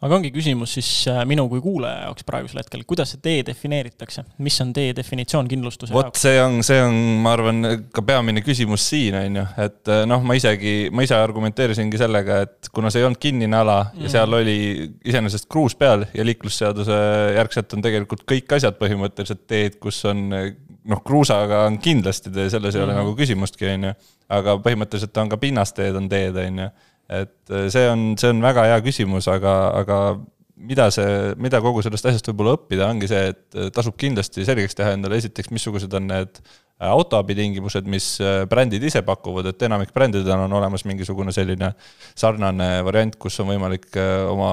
aga 0.00 0.16
ongi 0.16 0.30
küsimus 0.32 0.74
siis 0.78 0.88
äh, 1.10 1.20
minu 1.28 1.44
kui 1.50 1.60
kuulaja 1.64 2.06
jaoks 2.06 2.24
praegusel 2.28 2.62
hetkel, 2.62 2.84
kuidas 2.88 3.12
see 3.12 3.20
tee 3.24 3.42
defineeritakse, 3.44 4.24
mis 4.44 4.56
on 4.64 4.72
tee 4.76 4.94
definitsioon 4.96 5.48
kindlustuse 5.50 5.92
Vot, 5.92 6.08
jaoks? 6.08 6.22
see 6.24 6.40
on, 6.40 6.60
see 6.66 6.80
on, 6.80 6.96
ma 7.24 7.34
arvan, 7.36 7.60
ka 7.92 8.04
peamine 8.06 8.42
küsimus 8.44 8.86
siin, 8.92 9.18
on 9.20 9.40
ju, 9.42 9.44
et 9.66 9.92
äh, 9.92 10.02
noh, 10.08 10.24
ma 10.24 10.36
isegi, 10.38 10.74
ma 10.94 11.04
ise 11.04 11.18
argumenteerisingi 11.20 12.00
sellega, 12.00 12.40
et 12.46 12.72
kuna 12.72 12.92
see 12.92 13.04
ei 13.04 13.10
olnud 13.10 13.20
kinnine 13.20 13.60
ala 13.60 13.82
mm. 13.90 14.06
ja 14.06 14.14
seal 14.16 14.40
oli 14.40 14.58
iseenesest 15.04 15.50
kruus 15.52 15.76
peal 15.80 16.06
ja 16.16 16.24
liiklusseaduse 16.24 17.00
järgselt 17.36 17.76
on 17.76 17.84
tegelikult 17.84 18.24
kõik 18.28 18.56
asjad 18.56 18.80
põhimõtteliselt 18.80 19.44
teed, 19.50 19.76
kus 19.84 20.00
on 20.08 20.30
noh, 20.30 21.02
kruusaga 21.04 21.66
on 21.68 21.76
kindlasti 21.82 22.32
tee, 22.32 22.48
selles 22.52 22.72
ei 22.72 22.80
mm. 22.80 22.88
ole 22.88 22.96
nagu 23.02 23.12
küsimustki, 23.18 23.68
on 23.74 23.90
ju, 23.90 23.96
aga 24.32 24.56
põhimõtteliselt 24.64 25.20
on 25.20 25.28
ka 25.28 25.36
pinnasteed 25.42 26.00
on 26.00 26.08
teed, 26.08 26.40
on 26.40 26.64
ju 26.64 26.72
et 27.10 27.50
äh, 27.50 27.68
see 27.72 27.88
on, 27.90 28.14
see 28.20 28.30
on 28.30 28.42
väga 28.44 28.66
hea 28.70 28.78
küsimus, 28.86 29.26
aga, 29.32 29.54
aga 29.80 29.98
mida 30.70 30.86
see, 30.94 31.34
mida 31.40 31.60
kogu 31.64 31.82
sellest 31.82 32.06
asjast 32.10 32.30
võib-olla 32.30 32.54
õppida, 32.58 32.86
ongi 32.92 33.10
see, 33.10 33.32
et 33.32 33.58
äh, 33.58 33.70
tasub 33.74 33.96
kindlasti 34.00 34.46
selgeks 34.46 34.78
teha 34.78 34.94
endale 34.94 35.18
esiteks, 35.18 35.50
missugused 35.54 35.92
on 35.98 36.06
need 36.12 36.40
äh, 36.40 36.86
autoabi 36.90 37.34
tingimused, 37.38 37.88
mis 37.90 38.12
brändid 38.50 38.86
ise 38.86 39.02
pakuvad, 39.06 39.50
et 39.50 39.66
enamik 39.66 39.94
brändidel 39.96 40.46
on 40.46 40.58
olemas 40.60 40.86
mingisugune 40.88 41.34
selline 41.34 41.74
sarnane 42.14 42.72
variant, 42.86 43.18
kus 43.20 43.40
on 43.42 43.50
võimalik 43.50 43.90
oma 44.30 44.52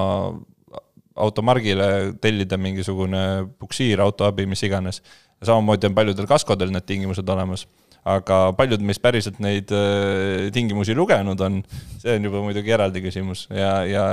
automargile 1.18 1.88
tellida 2.22 2.58
mingisugune 2.60 3.22
puksiir, 3.58 4.02
autoabi, 4.02 4.46
mis 4.46 4.62
iganes. 4.66 5.02
samamoodi 5.42 5.86
on 5.86 5.94
paljudel 5.94 6.26
kaskodel 6.30 6.70
need 6.74 6.86
tingimused 6.86 7.28
olemas 7.30 7.66
aga 8.08 8.38
paljud 8.56 8.82
meist 8.86 9.02
päriselt 9.02 9.40
neid 9.42 9.72
äh, 9.74 10.48
tingimusi 10.54 10.94
lugenud 10.96 11.40
on, 11.44 11.60
see 12.00 12.14
on 12.16 12.28
juba 12.28 12.42
muidugi 12.44 12.74
eraldi 12.74 13.02
küsimus 13.04 13.46
ja, 13.50 13.72
ja 13.88 14.04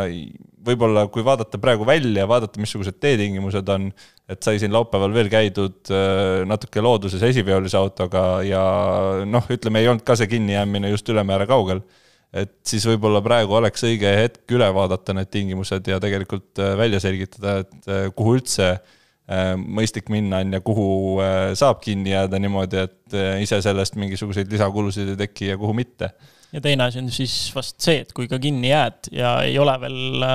võib-olla 0.65 1.05
kui 1.13 1.23
vaadata 1.25 1.59
praegu 1.61 1.85
välja, 1.87 2.25
vaadata, 2.29 2.59
missugused 2.61 2.97
teetingimused 3.01 3.69
on, 3.69 3.91
et 4.31 4.41
sai 4.45 4.59
siin 4.61 4.73
laupäeval 4.73 5.13
veel 5.15 5.29
käidud 5.31 5.93
äh, 5.93 6.41
natuke 6.49 6.83
looduses 6.83 7.23
esiveolise 7.29 7.77
autoga 7.79 8.25
ja 8.45 8.63
noh, 9.29 9.45
ütleme, 9.53 9.83
ei 9.83 9.91
olnud 9.91 10.05
ka 10.07 10.17
see 10.19 10.31
kinnijäämine 10.33 10.91
just 10.93 11.09
ülemäära 11.13 11.47
kaugel. 11.49 11.83
et 12.35 12.57
siis 12.67 12.83
võib-olla 12.83 13.21
praegu 13.23 13.55
oleks 13.55 13.85
õige 13.87 14.09
hetk 14.11 14.51
üle 14.51 14.67
vaadata 14.75 15.13
need 15.15 15.29
tingimused 15.31 15.87
ja 15.87 16.01
tegelikult 16.03 16.59
äh, 16.59 16.75
välja 16.77 16.99
selgitada, 16.99 17.61
et 17.63 18.15
kuhu 18.17 18.39
üldse 18.39 18.73
äh, 18.73 18.93
mõistlik 19.25 20.11
minna, 20.13 20.43
on 20.43 20.53
ju, 20.53 20.61
kuhu 20.65 20.87
äh, 21.23 21.49
saab 21.57 21.81
kinni 21.81 22.13
jääda 22.13 22.39
niimoodi, 22.41 22.85
et 22.85 23.17
äh, 23.17 23.41
ise 23.41 23.57
sellest 23.65 23.97
mingisuguseid 23.97 24.51
lisakulusid 24.53 25.15
ei 25.15 25.19
teki 25.25 25.51
ja 25.53 25.57
kuhu 25.57 25.73
mitte. 25.73 26.11
ja 26.53 26.61
teine 26.61 26.85
asi 26.85 27.01
on 27.01 27.09
siis 27.13 27.33
vast 27.55 27.79
see, 27.81 28.03
et 28.05 28.13
kui 28.13 28.29
ka 28.31 28.39
kinni 28.41 28.69
jääd 28.69 29.09
ja 29.15 29.39
ei 29.47 29.57
ole 29.59 29.75
veel 29.81 30.27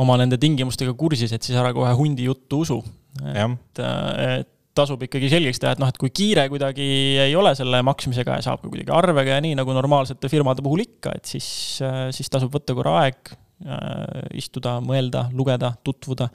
oma 0.00 0.20
nende 0.20 0.38
tingimustega 0.40 0.92
kursis, 0.94 1.32
et 1.32 1.42
siis 1.42 1.58
ära 1.58 1.72
kohe 1.74 1.92
hundi 1.96 2.28
juttu 2.28 2.62
usu. 2.66 2.82
et, 3.32 3.80
et 3.80 4.50
tasub 4.76 5.00
ikkagi 5.02 5.32
selgeks 5.32 5.58
teha, 5.58 5.72
et 5.74 5.80
noh, 5.82 5.88
et 5.90 5.98
kui 5.98 6.12
kiire 6.14 6.44
kuidagi 6.52 6.84
ei 7.24 7.32
ole 7.36 7.56
selle 7.58 7.80
maksmisega 7.82 8.38
ja 8.38 8.44
saab 8.44 8.60
ka 8.60 8.68
kuidagi 8.68 8.92
arvega 8.94 9.38
ja 9.38 9.42
nii 9.42 9.56
nagu 9.58 9.72
normaalsete 9.74 10.28
firmade 10.30 10.62
puhul 10.62 10.84
ikka, 10.84 11.16
et 11.16 11.32
siis, 11.32 11.48
siis 12.14 12.30
tasub 12.30 12.52
võtta 12.54 12.76
korra 12.76 13.00
aeg 13.06 13.32
Äh, 13.34 13.49
istuda, 14.36 14.78
mõelda, 14.80 15.26
lugeda, 15.36 15.74
tutvuda. 15.84 16.30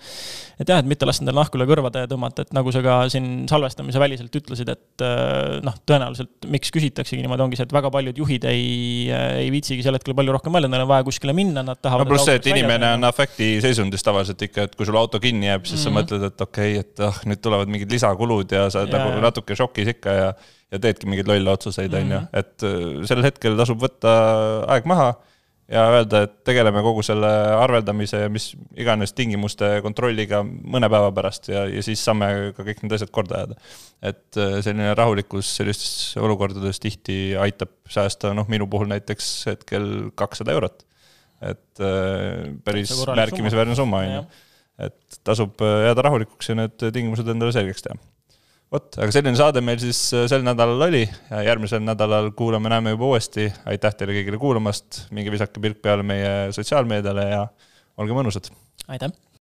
et 0.60 0.70
jah, 0.70 0.78
et 0.82 0.86
mitte 0.86 1.08
lasta 1.08 1.24
endale 1.24 1.40
nahku 1.40 1.58
üle 1.58 1.66
kõrvade 1.70 2.04
tõmmata, 2.12 2.46
et 2.46 2.54
nagu 2.54 2.72
sa 2.74 2.84
ka 2.86 2.98
siin 3.10 3.48
salvestamise 3.50 4.02
väliselt 4.02 4.36
ütlesid, 4.38 4.70
et 4.70 5.04
äh, 5.06 5.58
noh, 5.66 5.74
tõenäoliselt 5.90 6.46
miks 6.54 6.70
küsitaksegi 6.76 7.24
niimoodi, 7.26 7.46
ongi 7.48 7.60
see, 7.60 7.66
et 7.66 7.76
väga 7.76 7.90
paljud 7.94 8.22
juhid 8.22 8.46
ei, 8.50 9.10
ei 9.42 9.50
viitsigi 9.54 9.86
sel 9.86 9.98
hetkel 9.98 10.14
palju 10.18 10.36
rohkem 10.38 10.54
mõelda, 10.54 10.70
neil 10.72 10.86
on 10.86 10.92
vaja 10.92 11.08
kuskile 11.08 11.34
minna, 11.38 11.66
nad 11.66 11.82
tahavad. 11.82 12.06
no 12.06 12.14
pluss 12.14 12.30
see, 12.30 12.38
et 12.38 12.50
inimene 12.54 12.94
on 13.00 13.10
afektiseisundis 13.10 14.06
tavaliselt 14.06 14.46
ikka, 14.46 14.70
et 14.70 14.78
kui 14.78 14.86
sul 14.86 15.02
auto 15.02 15.22
kinni 15.24 15.50
jääb, 15.50 15.66
siis 15.66 15.80
mm 15.80 15.82
-hmm. 15.82 15.84
sa 15.84 15.90
mhm. 15.90 16.00
mõtled, 16.00 16.28
et 16.30 16.48
okei 16.50 16.78
okay,, 16.78 16.86
et 16.86 17.06
ah, 17.10 17.22
nüüd 17.26 17.42
tulevad 17.42 17.72
mingid 17.74 17.92
lisakulud 17.92 18.54
ja 18.54 18.70
sa 18.70 18.86
oled 18.86 18.94
nagu 18.94 19.18
natuke 19.24 19.58
šokis 19.58 19.96
ikka 19.98 20.20
ja 20.22 20.34
ja 20.74 20.80
teedki 20.82 21.08
mingeid 21.08 21.30
lolle 21.30 21.52
otsuseid, 21.54 21.94
on 21.94 22.12
ju, 22.12 22.20
mhm. 22.20 22.28
et 22.34 22.66
äh, 22.66 23.06
sel 23.10 23.24
hetkel 23.26 23.58
tasub 23.58 23.82
võtta 23.82 24.14
aeg 24.76 24.86
maha 24.90 25.14
ja 25.71 25.84
öelda, 25.89 26.21
et 26.25 26.34
tegeleme 26.45 26.82
kogu 26.86 27.01
selle 27.06 27.30
arveldamise 27.58 28.21
ja 28.25 28.30
mis 28.32 28.51
iganes 28.78 29.15
tingimuste 29.17 29.69
kontrolliga 29.86 30.43
mõne 30.45 30.89
päeva 30.91 31.12
pärast 31.15 31.49
ja, 31.49 31.65
ja 31.69 31.84
siis 31.86 32.04
saame 32.06 32.54
ka 32.58 32.65
kõik 32.67 32.84
need 32.84 32.97
asjad 32.97 33.12
korda 33.15 33.39
ajada. 33.39 33.58
et 34.06 34.41
äh, 34.41 34.58
selline 34.65 34.93
rahulikkus 34.97 35.56
sellistes 35.58 36.17
olukordades 36.21 36.82
tihti 36.84 37.19
aitab 37.41 37.73
säästa, 37.89 38.34
noh, 38.38 38.49
minu 38.51 38.69
puhul 38.69 38.91
näiteks 38.93 39.32
hetkel 39.51 39.88
kakssada 40.15 40.54
eurot. 40.54 40.86
et 41.41 41.82
äh, 41.82 42.51
päris 42.65 42.93
märkimisväärne 43.10 43.78
summa, 43.78 44.04
on 44.06 44.13
ju. 44.19 44.25
et 44.89 45.21
tasub 45.23 45.62
jääda 45.62 46.10
rahulikuks 46.10 46.51
ja 46.51 46.62
need 46.62 46.78
tingimused 46.91 47.34
endale 47.34 47.56
selgeks 47.56 47.88
teha 47.88 47.97
vot, 48.76 48.98
aga 49.00 49.14
selline 49.14 49.38
saade 49.40 49.64
meil 49.66 49.82
siis 49.82 50.00
äh, 50.16 50.26
sel 50.32 50.46
nädalal 50.46 50.88
oli 50.88 51.04
ja 51.06 51.44
järgmisel 51.50 51.84
nädalal 51.84 52.32
kuulame-näeme 52.38 52.96
juba 52.96 53.14
uuesti. 53.14 53.50
aitäh 53.72 53.96
teile 53.98 54.18
kõigile 54.20 54.42
kuulamast, 54.42 55.06
minge 55.16 55.34
visake 55.34 55.64
pilk 55.64 55.82
peale 55.86 56.06
meie 56.08 56.34
sotsiaalmeediale 56.56 57.30
ja 57.32 57.46
olge 58.02 58.18
mõnusad. 58.18 58.52
aitäh. 58.88 59.14